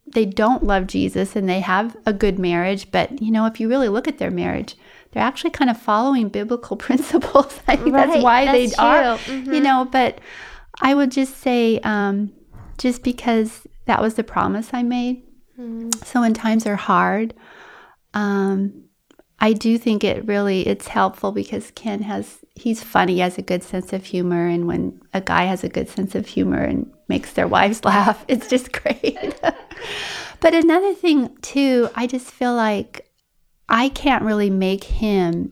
[0.07, 3.69] they don't love Jesus and they have a good marriage, but you know, if you
[3.69, 4.75] really look at their marriage,
[5.13, 7.59] they're actually kind of following biblical principles.
[7.67, 8.85] I think right, that's why that's they true.
[8.85, 9.53] are, mm-hmm.
[9.53, 9.87] you know.
[9.89, 10.19] But
[10.81, 12.33] I would just say, um,
[12.77, 15.23] just because that was the promise I made.
[15.59, 15.89] Mm-hmm.
[16.03, 17.33] So when times are hard,
[18.13, 18.83] um,
[19.39, 23.63] I do think it really it's helpful because Ken has he's funny, has a good
[23.63, 27.33] sense of humor, and when a guy has a good sense of humor and makes
[27.33, 29.35] their wives laugh, it's just great.
[30.39, 33.02] but another thing too, I just feel like
[33.69, 35.51] I can't really make him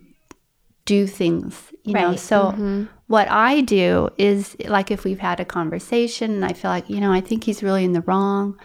[0.85, 2.01] do things, you right.
[2.01, 2.15] know.
[2.15, 2.85] So mm-hmm.
[3.07, 6.99] what I do is like if we've had a conversation and I feel like, you
[6.99, 8.59] know, I think he's really in the wrong,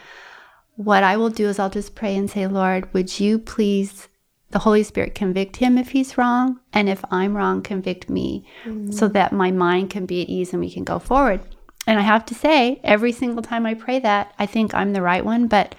[0.76, 4.08] what I will do is I'll just pray and say, Lord, would you please
[4.50, 8.92] the Holy Spirit convict him if he's wrong, and if I'm wrong, convict me, mm-hmm.
[8.92, 11.40] so that my mind can be at ease and we can go forward.
[11.86, 15.02] And I have to say, every single time I pray that, I think I'm the
[15.02, 15.74] right one, but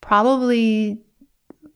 [0.00, 1.00] probably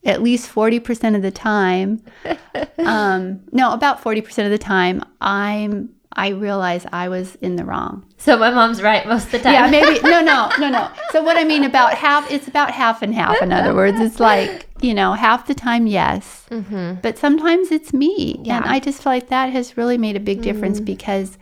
[0.07, 2.03] at least 40% of the time,
[2.79, 8.07] um, no, about 40% of the time, I'm I realize I was in the wrong.
[8.16, 9.53] So my mom's right most of the time.
[9.53, 10.01] Yeah, maybe.
[10.03, 10.90] No, no, no, no.
[11.11, 13.42] So what I mean about half, it's about half and half.
[13.42, 17.01] In other words, it's like you know, half the time, yes, mm-hmm.
[17.03, 18.57] but sometimes it's me, yeah.
[18.57, 20.85] and I just feel like that has really made a big difference mm.
[20.85, 21.38] because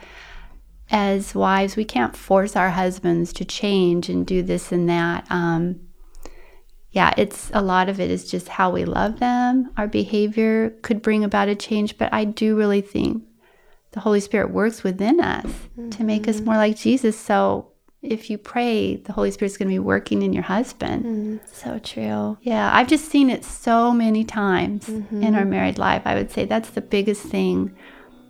[0.91, 5.27] as wives, we can't force our husbands to change and do this and that.
[5.31, 5.81] Um,
[6.95, 9.69] yeah, it's a lot of it is just how we love them.
[9.77, 13.25] Our behavior could bring about a change, but I do really think
[13.91, 15.91] the Holy Spirit works within us mm-hmm.
[15.91, 16.45] to make us mm-hmm.
[16.45, 17.19] more like Jesus.
[17.19, 21.05] So if you pray, the Holy Spirit's going to be working in your husband.
[21.05, 22.39] Mm, so true.
[22.43, 25.21] Yeah, I've just seen it so many times mm-hmm.
[25.21, 26.03] in our married life.
[26.05, 27.75] I would say that's the biggest thing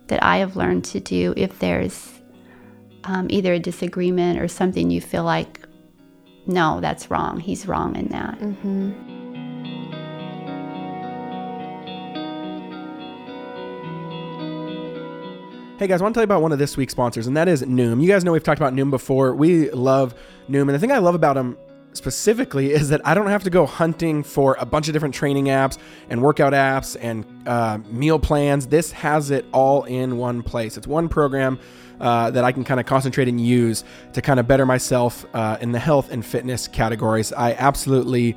[0.07, 2.13] that I have learned to do if there's
[3.03, 5.64] um, either a disagreement or something you feel like
[6.47, 7.39] no, that's wrong.
[7.39, 8.39] He's wrong in that.
[8.39, 9.15] Mm-hmm.
[15.77, 17.49] Hey guys, I want to tell you about one of this week's sponsors, and that
[17.49, 18.01] is Noom.
[18.01, 19.35] You guys know we've talked about Noom before.
[19.35, 20.15] We love
[20.49, 21.57] Noom, and the thing I love about them
[21.97, 25.45] specifically is that I don't have to go hunting for a bunch of different training
[25.45, 25.77] apps
[26.09, 28.67] and workout apps and uh, meal plans.
[28.67, 30.77] This has it all in one place.
[30.77, 31.59] It's one program
[31.99, 35.57] uh, that I can kind of concentrate and use to kind of better myself uh,
[35.61, 37.31] in the health and fitness categories.
[37.31, 38.35] I absolutely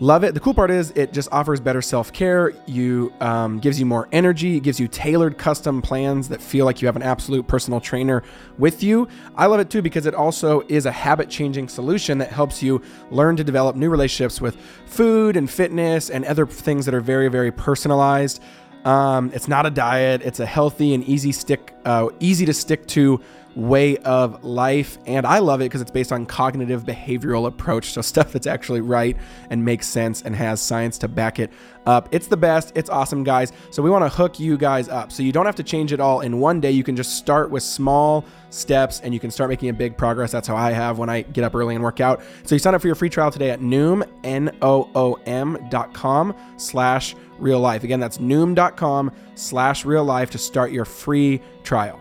[0.00, 0.34] love it.
[0.34, 2.52] The cool part is it just offers better self care.
[2.66, 4.56] You um, gives you more energy.
[4.56, 8.22] It gives you tailored custom plans that feel like you have an absolute personal trainer
[8.58, 9.06] with you.
[9.36, 12.82] I love it too because it also is a habit changing solution that helps you
[13.10, 17.28] learn to develop new relationships with food and fitness and other things that are very
[17.28, 18.42] very personalized.
[18.84, 20.22] Um, it's not a diet.
[20.22, 23.20] It's a healthy and easy stick, uh, easy to stick to
[23.54, 24.98] way of life.
[25.06, 27.92] And I love it because it's based on cognitive behavioral approach.
[27.92, 29.16] So stuff that's actually right
[29.50, 31.50] and makes sense and has science to back it
[31.86, 32.08] up.
[32.12, 32.72] It's the best.
[32.74, 33.52] It's awesome, guys.
[33.70, 35.12] So we want to hook you guys up.
[35.12, 36.70] So you don't have to change it all in one day.
[36.70, 40.30] You can just start with small steps and you can start making a big progress.
[40.32, 42.22] That's how I have when I get up early and work out.
[42.44, 47.14] So you sign up for your free trial today at Noom, N-O-O-M dot com slash
[47.38, 47.84] real life.
[47.84, 51.99] Again, that's Noom.com slash real life to start your free trial.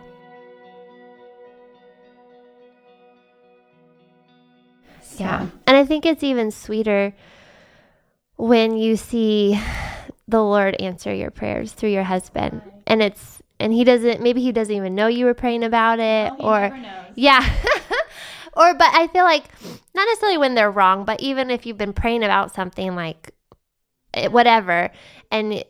[5.20, 5.48] Yeah.
[5.68, 7.14] And I think it's even sweeter
[8.38, 9.60] when you see
[10.28, 12.62] the Lord answer your prayers through your husband.
[12.88, 16.32] And it's and he doesn't maybe he doesn't even know you were praying about it
[16.40, 16.78] no, or
[17.16, 17.42] yeah.
[18.56, 19.44] or but I feel like
[19.94, 23.34] not necessarily when they're wrong, but even if you've been praying about something like
[24.14, 24.92] eh, whatever
[25.32, 25.64] and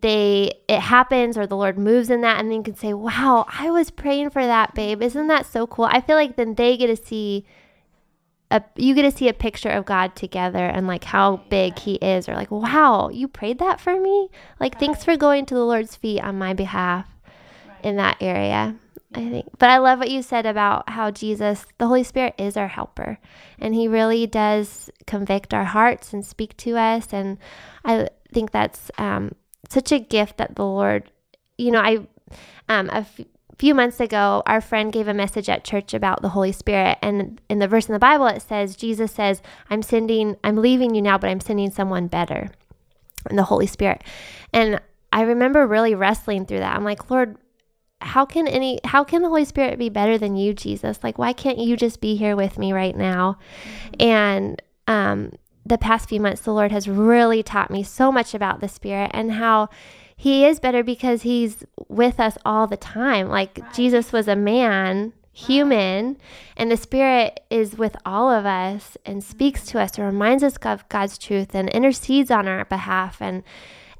[0.00, 3.46] they it happens or the lord moves in that and then you can say wow
[3.48, 6.76] i was praying for that babe isn't that so cool i feel like then they
[6.76, 7.46] get to see
[8.50, 11.94] a, you get to see a picture of God together and like how big he
[11.96, 14.28] is or like wow you prayed that for me
[14.58, 14.80] like right.
[14.80, 17.06] thanks for going to the Lord's feet on my behalf
[17.66, 17.84] right.
[17.84, 18.76] in that area
[19.14, 22.56] I think but I love what you said about how Jesus the Holy Spirit is
[22.56, 23.18] our helper
[23.58, 27.38] and he really does convict our hearts and speak to us and
[27.84, 29.32] I think that's um,
[29.68, 31.10] such a gift that the Lord,
[31.56, 32.06] you know, I,
[32.68, 33.20] um, a f-
[33.58, 36.98] few months ago, our friend gave a message at church about the Holy Spirit.
[37.02, 40.94] And in the verse in the Bible, it says, Jesus says, I'm sending, I'm leaving
[40.94, 42.50] you now, but I'm sending someone better,
[43.28, 44.04] and the Holy Spirit.
[44.52, 44.80] And
[45.12, 46.76] I remember really wrestling through that.
[46.76, 47.36] I'm like, Lord,
[48.00, 51.32] how can any how can the holy spirit be better than you jesus like why
[51.32, 53.36] can't you just be here with me right now
[53.98, 55.32] and um
[55.66, 59.10] the past few months the lord has really taught me so much about the spirit
[59.12, 59.68] and how
[60.20, 65.12] he is better because he's with us all the time like jesus was a man
[65.32, 66.16] human
[66.56, 70.56] and the spirit is with all of us and speaks to us and reminds us
[70.62, 73.44] of god's truth and intercedes on our behalf and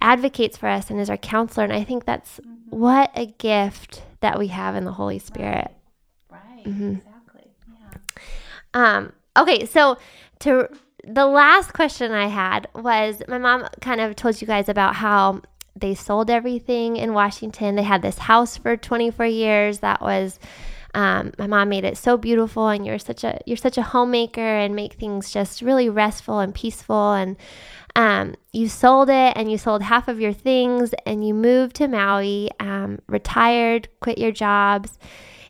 [0.01, 2.41] advocates for us and is our counselor and i think that's
[2.71, 5.71] what a gift that we have in the Holy Spirit.
[6.31, 6.64] Right.
[6.66, 6.99] Mhm.
[6.99, 7.51] Exactly.
[7.81, 7.99] Yeah.
[8.75, 9.97] Um, okay, so
[10.41, 10.69] to
[11.03, 15.41] the last question I had was my mom kind of told you guys about how
[15.81, 17.76] they sold everything in Washington.
[17.76, 20.39] They had this house for 24 years that was
[20.95, 24.41] um, my mom made it so beautiful and you're such a you're such a homemaker
[24.41, 27.37] and make things just really restful and peaceful and
[27.95, 31.89] um, you sold it and you sold half of your things and you moved to
[31.89, 34.99] Maui, um, retired, quit your jobs.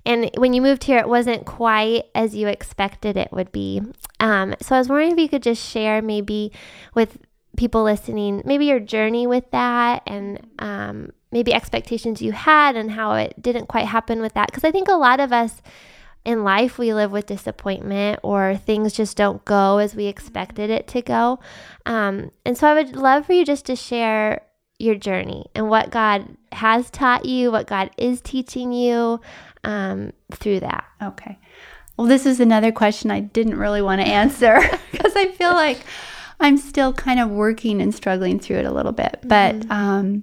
[0.07, 3.83] And when you moved here, it wasn't quite as you expected it would be.
[4.21, 6.51] Um, so I was wondering if you could just share maybe
[6.95, 7.19] with
[7.59, 13.13] people listening, maybe your journey with that and um, maybe expectations you had and how
[13.15, 14.47] it didn't quite happen with that.
[14.47, 15.61] Because I think a lot of us
[16.25, 20.87] in life we live with disappointment or things just don't go as we expected it
[20.89, 21.41] to go.
[21.85, 24.43] Um, and so I would love for you just to share
[24.79, 29.21] your journey and what God has taught you, what God is teaching you
[29.65, 30.85] um, through that.
[31.03, 31.39] Okay.
[31.97, 34.61] Well, this is another question I didn't really want to answer
[34.93, 35.85] because I feel like
[36.41, 39.19] I'm still kind of working and struggling through it a little bit.
[39.25, 40.23] But um,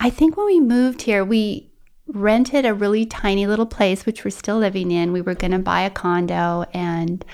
[0.00, 1.70] I think when we moved here, we
[2.06, 5.12] rented a really tiny little place, which we're still living in.
[5.12, 7.24] We were going to buy a condo, and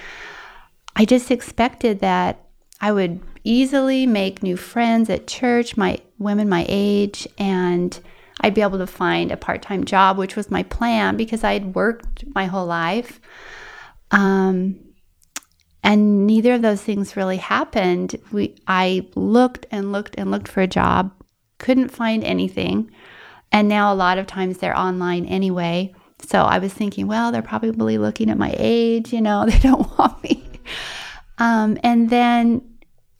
[0.95, 2.45] I just expected that
[2.80, 7.99] I would easily make new friends at church, my women my age, and
[8.41, 11.55] I'd be able to find a part time job, which was my plan because I
[11.55, 13.20] had worked my whole life.
[14.11, 14.78] Um,
[15.83, 18.16] and neither of those things really happened.
[18.33, 21.12] We, I looked and looked and looked for a job,
[21.59, 22.91] couldn't find anything.
[23.53, 25.95] And now a lot of times they're online anyway.
[26.26, 29.99] So I was thinking, well, they're probably looking at my age, you know, they don't
[29.99, 30.45] want me.
[31.39, 32.62] Um, and then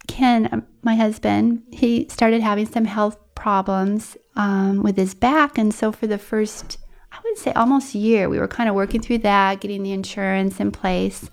[0.07, 5.57] Ken, um, my husband, he started having some health problems um, with his back.
[5.57, 6.79] And so for the first,
[7.11, 10.61] I would say almost year, we were kind of working through that, getting the insurance
[10.61, 11.31] in place.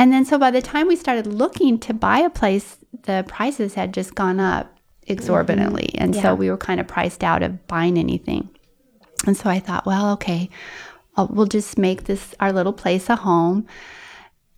[0.00, 3.74] And then so by the time we started looking to buy a place, the prices
[3.74, 5.94] had just gone up exorbitantly.
[5.98, 6.22] And Yeah.
[6.22, 8.48] so we were kind of priced out of buying anything.
[9.26, 10.48] And so I thought, well, okay,
[11.18, 13.66] I'll, we'll just make this our little place a home.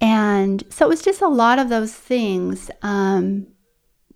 [0.01, 2.70] And so it was just a lot of those things.
[2.82, 3.49] Um,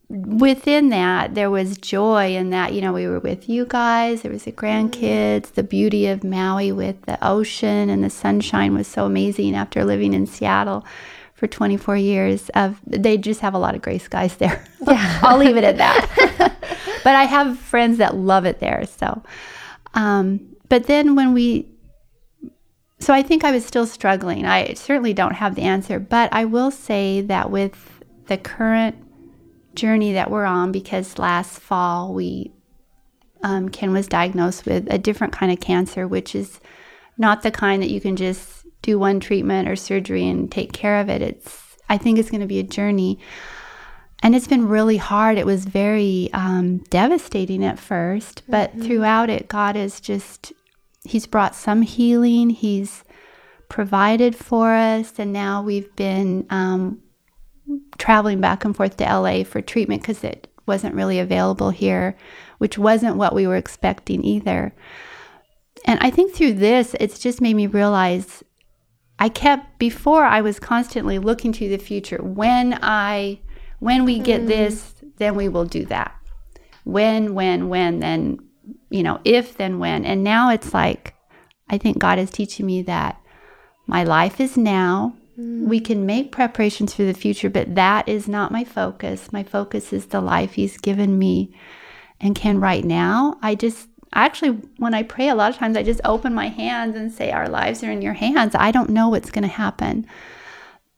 [0.09, 4.31] within that, there was joy in that, you know, we were with you guys, there
[4.31, 9.07] was the grandkids, the beauty of Maui with the ocean and the sunshine was so
[9.07, 10.85] amazing after living in Seattle
[11.37, 14.65] for 24 years of they just have a lot of gray skies there.
[14.87, 15.19] Yeah.
[15.23, 16.57] I'll leave it at that.
[17.03, 18.87] but I have friends that love it there.
[18.87, 19.21] So,
[19.95, 21.67] um, but then when we,
[23.01, 24.47] so I think I was still struggling.
[24.47, 28.95] I certainly don't have the answer, but I will say that with the current
[29.75, 32.53] journey that we're on, because last fall we,
[33.43, 36.61] um, Ken was diagnosed with a different kind of cancer, which is
[37.19, 38.56] not the kind that you can just
[38.87, 41.21] do one treatment or surgery and take care of it.
[41.21, 43.19] It's, I think it's going to be a journey.
[44.23, 45.37] And it's been really hard.
[45.37, 50.53] It was very um, devastating at first, but throughout it, God has just,
[51.05, 52.51] He's brought some healing.
[52.51, 53.05] He's
[53.69, 55.19] provided for us.
[55.19, 57.03] And now we've been um,
[57.99, 62.17] traveling back and forth to LA for treatment because it wasn't really available here,
[62.59, 64.73] which wasn't what we were expecting either.
[65.85, 68.43] And I think through this, it's just made me realize
[69.19, 72.19] I kept before I was constantly looking to the future.
[72.23, 73.41] When I
[73.79, 74.47] when we get hmm.
[74.47, 76.15] this, then we will do that.
[76.85, 78.39] When, when, when, then
[78.91, 80.05] you know, if then when.
[80.05, 81.15] And now it's like
[81.69, 83.21] I think God is teaching me that
[83.87, 85.15] my life is now.
[85.37, 85.69] Hmm.
[85.69, 89.33] We Ken make preparations for the future, but that is not my focus.
[89.33, 91.55] My focus is the life He's given me
[92.21, 93.39] and can right now.
[93.43, 93.89] I just
[94.25, 97.31] actually, when I pray, a lot of times I just open my hands and say,
[97.31, 98.55] Our lives are in your hands.
[98.55, 100.07] I don't know what's going to happen.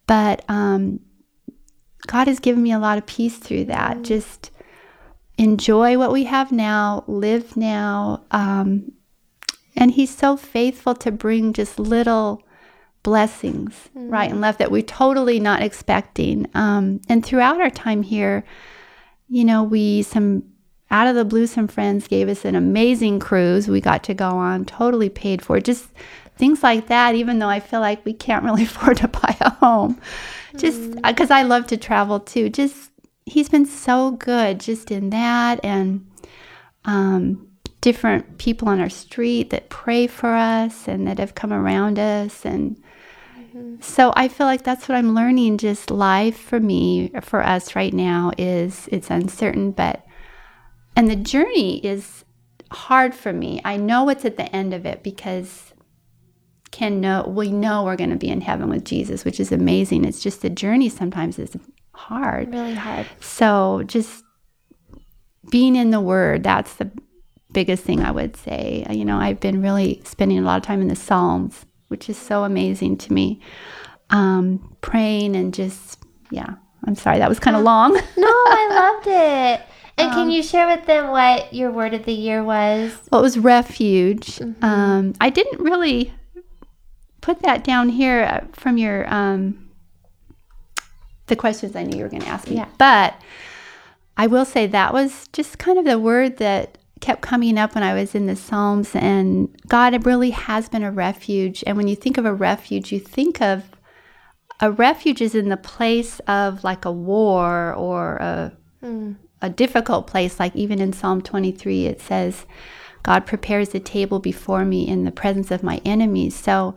[0.06, 1.00] But um,
[2.06, 4.02] God has given me a lot of peace through that.
[4.02, 4.50] Just
[5.36, 8.24] enjoy what we have now, live now.
[8.30, 8.92] Um,
[9.76, 12.42] and He's so faithful to bring just little
[13.04, 16.46] blessings right and left that we're totally not expecting.
[16.54, 18.44] Um, and throughout our time here,
[19.28, 20.42] you know, we some
[20.90, 24.28] out of the blue, some friends gave us an amazing cruise we got to go
[24.28, 25.60] on, totally paid for.
[25.60, 25.88] Just
[26.36, 29.50] things like that, even though I feel like we can't really afford to buy a
[29.50, 30.00] home.
[30.56, 32.48] Just because I love to travel too.
[32.48, 32.90] Just,
[33.26, 36.06] he's been so good just in that and
[36.86, 37.48] um,
[37.82, 42.46] different people on our street that pray for us and that have come around us.
[42.46, 42.82] And
[43.80, 45.58] so I feel like that's what I'm learning.
[45.58, 50.07] Just life for me, for us right now, is it's uncertain, but
[50.98, 52.24] and the journey is
[52.72, 53.60] hard for me.
[53.64, 55.72] I know what's at the end of it because
[56.72, 60.04] can know we know we're going to be in heaven with Jesus, which is amazing.
[60.04, 61.56] It's just the journey sometimes is
[61.92, 62.52] hard.
[62.52, 63.06] Really hard.
[63.20, 64.24] So just
[65.52, 66.90] being in the Word, that's the
[67.52, 68.84] biggest thing I would say.
[68.90, 72.16] You know, I've been really spending a lot of time in the Psalms, which is
[72.16, 73.40] so amazing to me.
[74.10, 76.56] Um, praying and just, yeah.
[76.84, 77.92] I'm sorry, that was kind of long.
[77.92, 79.62] No, I loved it.
[79.98, 82.96] And can you share with them what your word of the year was?
[83.10, 84.40] Well, it was refuge.
[84.62, 86.12] Um, I didn't really
[87.20, 89.70] put that down here uh, from your um,
[91.26, 92.56] the questions I knew you were going to ask me.
[92.56, 92.68] Yeah.
[92.78, 93.20] But
[94.16, 97.84] I will say that was just kind of the word that kept coming up when
[97.84, 101.62] I was in the Psalms, and God really has been a refuge.
[101.66, 103.64] And when you think of a refuge, you think of
[104.60, 108.52] a refuge is in the place of like a war or a
[109.40, 110.38] a difficult place.
[110.38, 112.46] Like even in Psalm 23, it says,
[113.02, 116.34] God prepares a table before me in the presence of my enemies.
[116.34, 116.74] So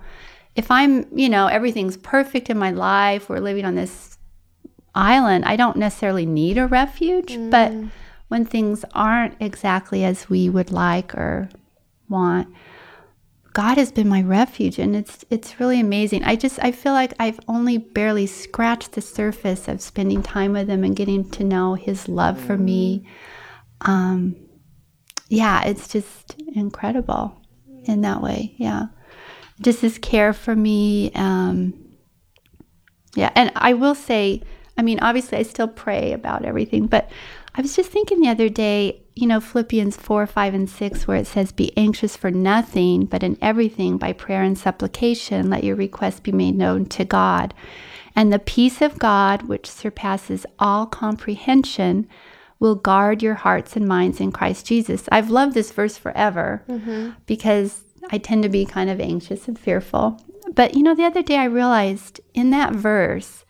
[0.56, 4.18] if I'm, you know, everything's perfect in my life, we're living on this
[4.94, 7.38] island, I don't necessarily need a refuge.
[7.50, 7.90] But mm.
[8.28, 11.50] when things aren't exactly as we would like or
[12.10, 12.54] want,
[13.54, 16.24] God has been my refuge and it's it's really amazing.
[16.24, 20.70] I just I feel like I've only barely scratched the surface of spending time with
[20.70, 23.06] him and getting to know his love for me.
[23.82, 24.36] Um
[25.28, 27.42] yeah, it's just incredible
[27.84, 28.56] in that way.
[28.58, 28.88] Yeah.
[29.60, 31.74] Just his care for me um
[33.16, 34.42] yeah, and I will say,
[34.78, 37.10] I mean, obviously I still pray about everything, but
[37.54, 41.18] I was just thinking the other day, you know, Philippians 4, 5, and 6, where
[41.18, 45.76] it says, Be anxious for nothing, but in everything by prayer and supplication, let your
[45.76, 47.54] requests be made known to God.
[48.16, 52.08] And the peace of God, which surpasses all comprehension,
[52.60, 55.10] will guard your hearts and minds in Christ Jesus.
[55.12, 57.12] I've loved this verse forever mm-hmm.
[57.26, 60.22] because I tend to be kind of anxious and fearful.
[60.54, 63.46] But, you know, the other day I realized in that verse,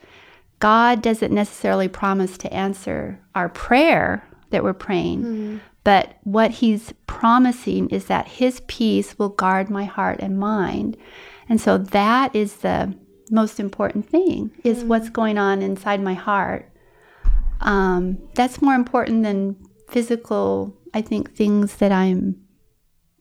[0.60, 5.58] God doesn't necessarily promise to answer our prayer that we're praying, mm-hmm.
[5.84, 10.98] but what He's promising is that His peace will guard my heart and mind.
[11.50, 12.96] And so that is the
[13.30, 14.90] most important thing is mm-hmm.
[14.90, 16.70] what's going on inside my heart.
[17.62, 19.56] Um, that's more important than
[19.90, 22.42] physical, I think, things that I'm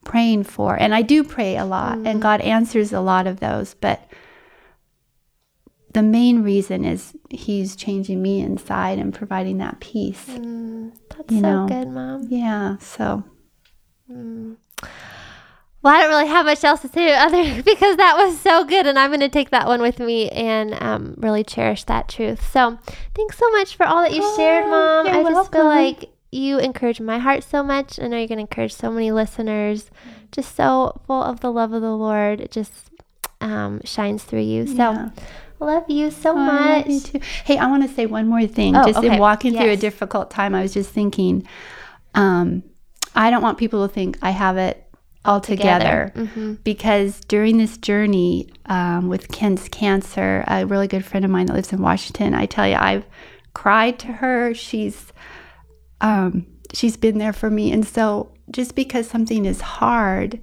[0.04, 0.76] praying for.
[0.76, 2.20] And I do pray a lot, and mm-hmm.
[2.20, 4.08] God answers a lot of those, but
[5.92, 10.24] the main reason is he's changing me inside and providing that peace.
[10.26, 11.66] That's You so know.
[11.68, 12.26] good, Mom.
[12.28, 13.24] Yeah, so
[15.82, 18.86] Well, I don't really have much else to say other because that was so good,
[18.86, 22.50] and I'm going to take that one with me and um, really cherish that truth.
[22.52, 22.78] So,
[23.14, 25.06] thanks so much for all that you shared, Mom.
[25.06, 27.98] I just feel like you encourage my heart so much.
[27.98, 29.90] I know you're going to encourage so many listeners.
[30.32, 32.40] Just so full of the love of the Lord.
[32.40, 32.72] It just
[33.40, 34.66] um, shines through you.
[34.66, 35.08] So, Yeah.
[35.60, 36.86] Love you so Oh, I much.
[36.86, 37.20] love you too.
[37.44, 38.74] Hey, I want to say one more thing.
[38.76, 39.14] Oh, just okay.
[39.14, 41.46] in walking through a difficult time, I was just thinking,
[42.14, 42.62] um,
[43.14, 44.86] I don't want people to think I have it
[45.24, 46.54] all together, Mm-hmm.
[46.64, 51.52] because during this journey um, with Ken's cancer, a really good friend of mine that
[51.54, 53.04] lives in Washington, I tell you, I've
[53.52, 54.54] cried to her.
[54.54, 55.12] She's
[56.00, 60.40] um, she's been there for me, and so just because something is hard,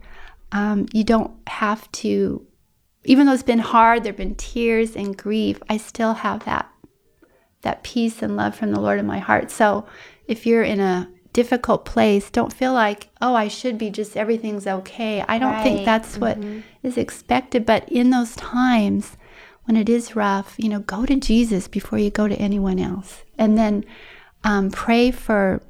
[0.51, 2.45] um, you don't have to
[3.08, 6.70] even though it's been hard, there've been tears and grief, I still have that
[7.64, 9.49] that peace and love from the Lord in my heart.
[9.49, 9.88] So
[10.28, 14.68] if you're in a difficult place, don't feel like, oh, I should be just everything's
[14.68, 15.24] okay.
[15.28, 15.64] I don't Right.
[15.64, 16.38] think that's what
[16.84, 17.66] is expected.
[17.66, 19.18] But in those times
[19.66, 23.24] when it is rough, you know, go to Jesus before you go to anyone else.
[23.38, 23.84] And then
[24.43, 25.62] um, pray for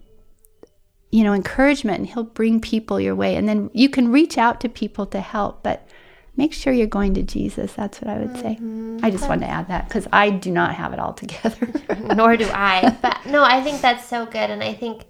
[1.09, 4.59] you know encouragement and he'll bring people your way and then you can reach out
[4.59, 5.86] to people to help but
[6.37, 8.57] make sure you're going to jesus that's what i would say
[9.03, 11.67] i just wanted to add that because i do not have it all together
[12.15, 12.97] nor do I.
[13.01, 14.49] But no, I think that's so good.
[14.49, 15.05] And I think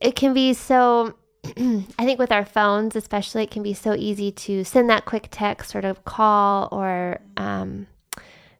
[0.00, 4.32] it can be so I think with our phones, especially, it can be so easy
[4.32, 7.86] to send that quick text, sort of call or um,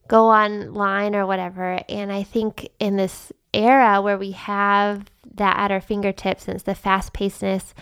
[0.06, 1.80] go online or whatever.
[1.88, 6.64] And I think in this era where we have that at our fingertips and it's
[6.64, 7.74] the fast pacedness,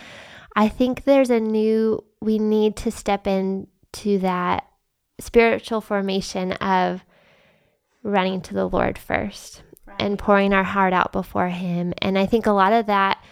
[0.55, 4.67] I think there's a new, we need to step into that
[5.19, 7.05] spiritual formation of
[8.03, 10.01] running to the Lord first right.
[10.01, 11.93] and pouring our heart out before Him.
[12.01, 13.23] And I think a lot of that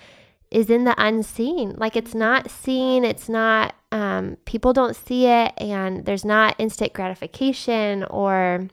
[0.52, 1.74] is in the unseen.
[1.78, 6.94] Like it's not seen, it's not, um, people don't see it, and there's not instant
[6.94, 8.68] gratification or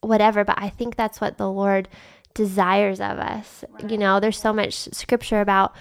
[0.00, 0.44] whatever.
[0.44, 1.88] But I think that's what the Lord
[2.34, 3.64] desires of us.
[3.70, 3.90] Right.
[3.90, 5.74] You know, there's so much scripture about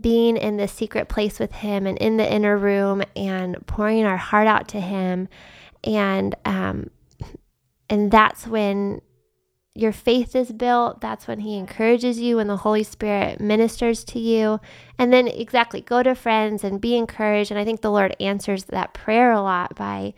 [0.00, 4.16] being in the secret place with Him and in the inner room and pouring our
[4.16, 5.28] heart out to Him.
[5.84, 6.90] And, um,
[7.88, 9.00] and that's when
[9.74, 11.00] your faith is built.
[11.00, 14.60] That's when He encourages you and the Holy Spirit ministers to you.
[14.98, 17.50] And then, exactly, go to friends and be encouraged.
[17.50, 20.14] And I think the Lord answers that prayer a lot by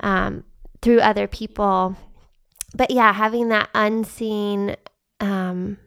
[0.00, 0.44] um,
[0.80, 1.96] through other people.
[2.74, 4.76] But yeah, having that unseen
[5.20, 5.78] um,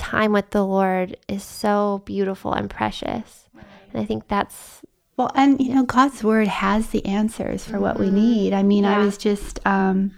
[0.00, 3.48] time with the Lord is so beautiful and precious.
[3.92, 4.80] And I think that's
[5.16, 7.82] well, and you know, God's word has the answers for mm-hmm.
[7.82, 8.16] what we mm-hmm.
[8.16, 8.52] need.
[8.54, 8.96] I mean, yeah.
[8.96, 10.12] I was just um,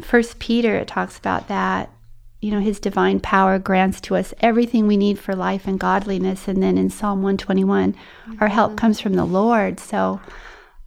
[0.00, 1.90] First Peter, it talks about that.
[2.40, 6.48] You know, his divine power grants to us everything we need for life and godliness.
[6.48, 8.34] And then in Psalm 121, mm-hmm.
[8.40, 8.76] our help mm-hmm.
[8.76, 9.78] comes from the Lord.
[9.78, 10.20] So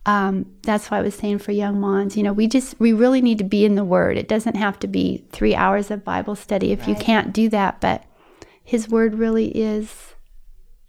[0.07, 3.21] um, that's why I was saying for young moms, you know, we just, we really
[3.21, 4.17] need to be in the Word.
[4.17, 6.87] It doesn't have to be three hours of Bible study if right.
[6.87, 7.81] you can't do that.
[7.81, 8.05] But
[8.63, 10.15] His Word really is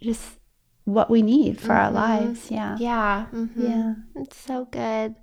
[0.00, 0.38] just
[0.84, 1.72] what we need for mm-hmm.
[1.72, 2.48] our lives.
[2.48, 2.76] Yeah.
[2.78, 3.26] Yeah.
[3.32, 3.66] Mm-hmm.
[3.66, 3.94] Yeah.
[4.14, 5.16] It's so good.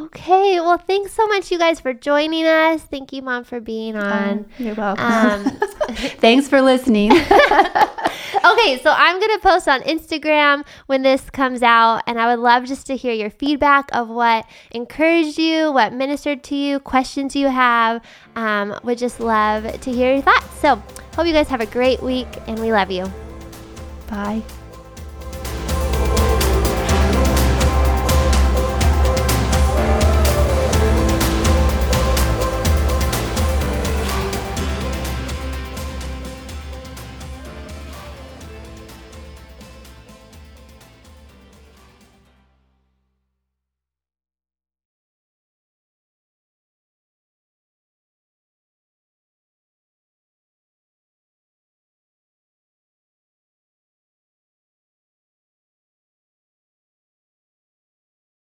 [0.00, 2.82] Okay, well, thanks so much, you guys, for joining us.
[2.82, 4.46] Thank you, Mom, for being oh, on.
[4.58, 5.04] you're welcome.
[5.04, 5.44] Um,
[6.18, 7.10] thanks for listening.
[7.12, 12.40] okay, so I'm going to post on Instagram when this comes out, and I would
[12.40, 17.34] love just to hear your feedback of what encouraged you, what ministered to you, questions
[17.34, 18.00] you have.
[18.36, 20.60] Um, would just love to hear your thoughts.
[20.60, 20.80] So,
[21.16, 23.10] hope you guys have a great week, and we love you.
[24.08, 24.42] Bye.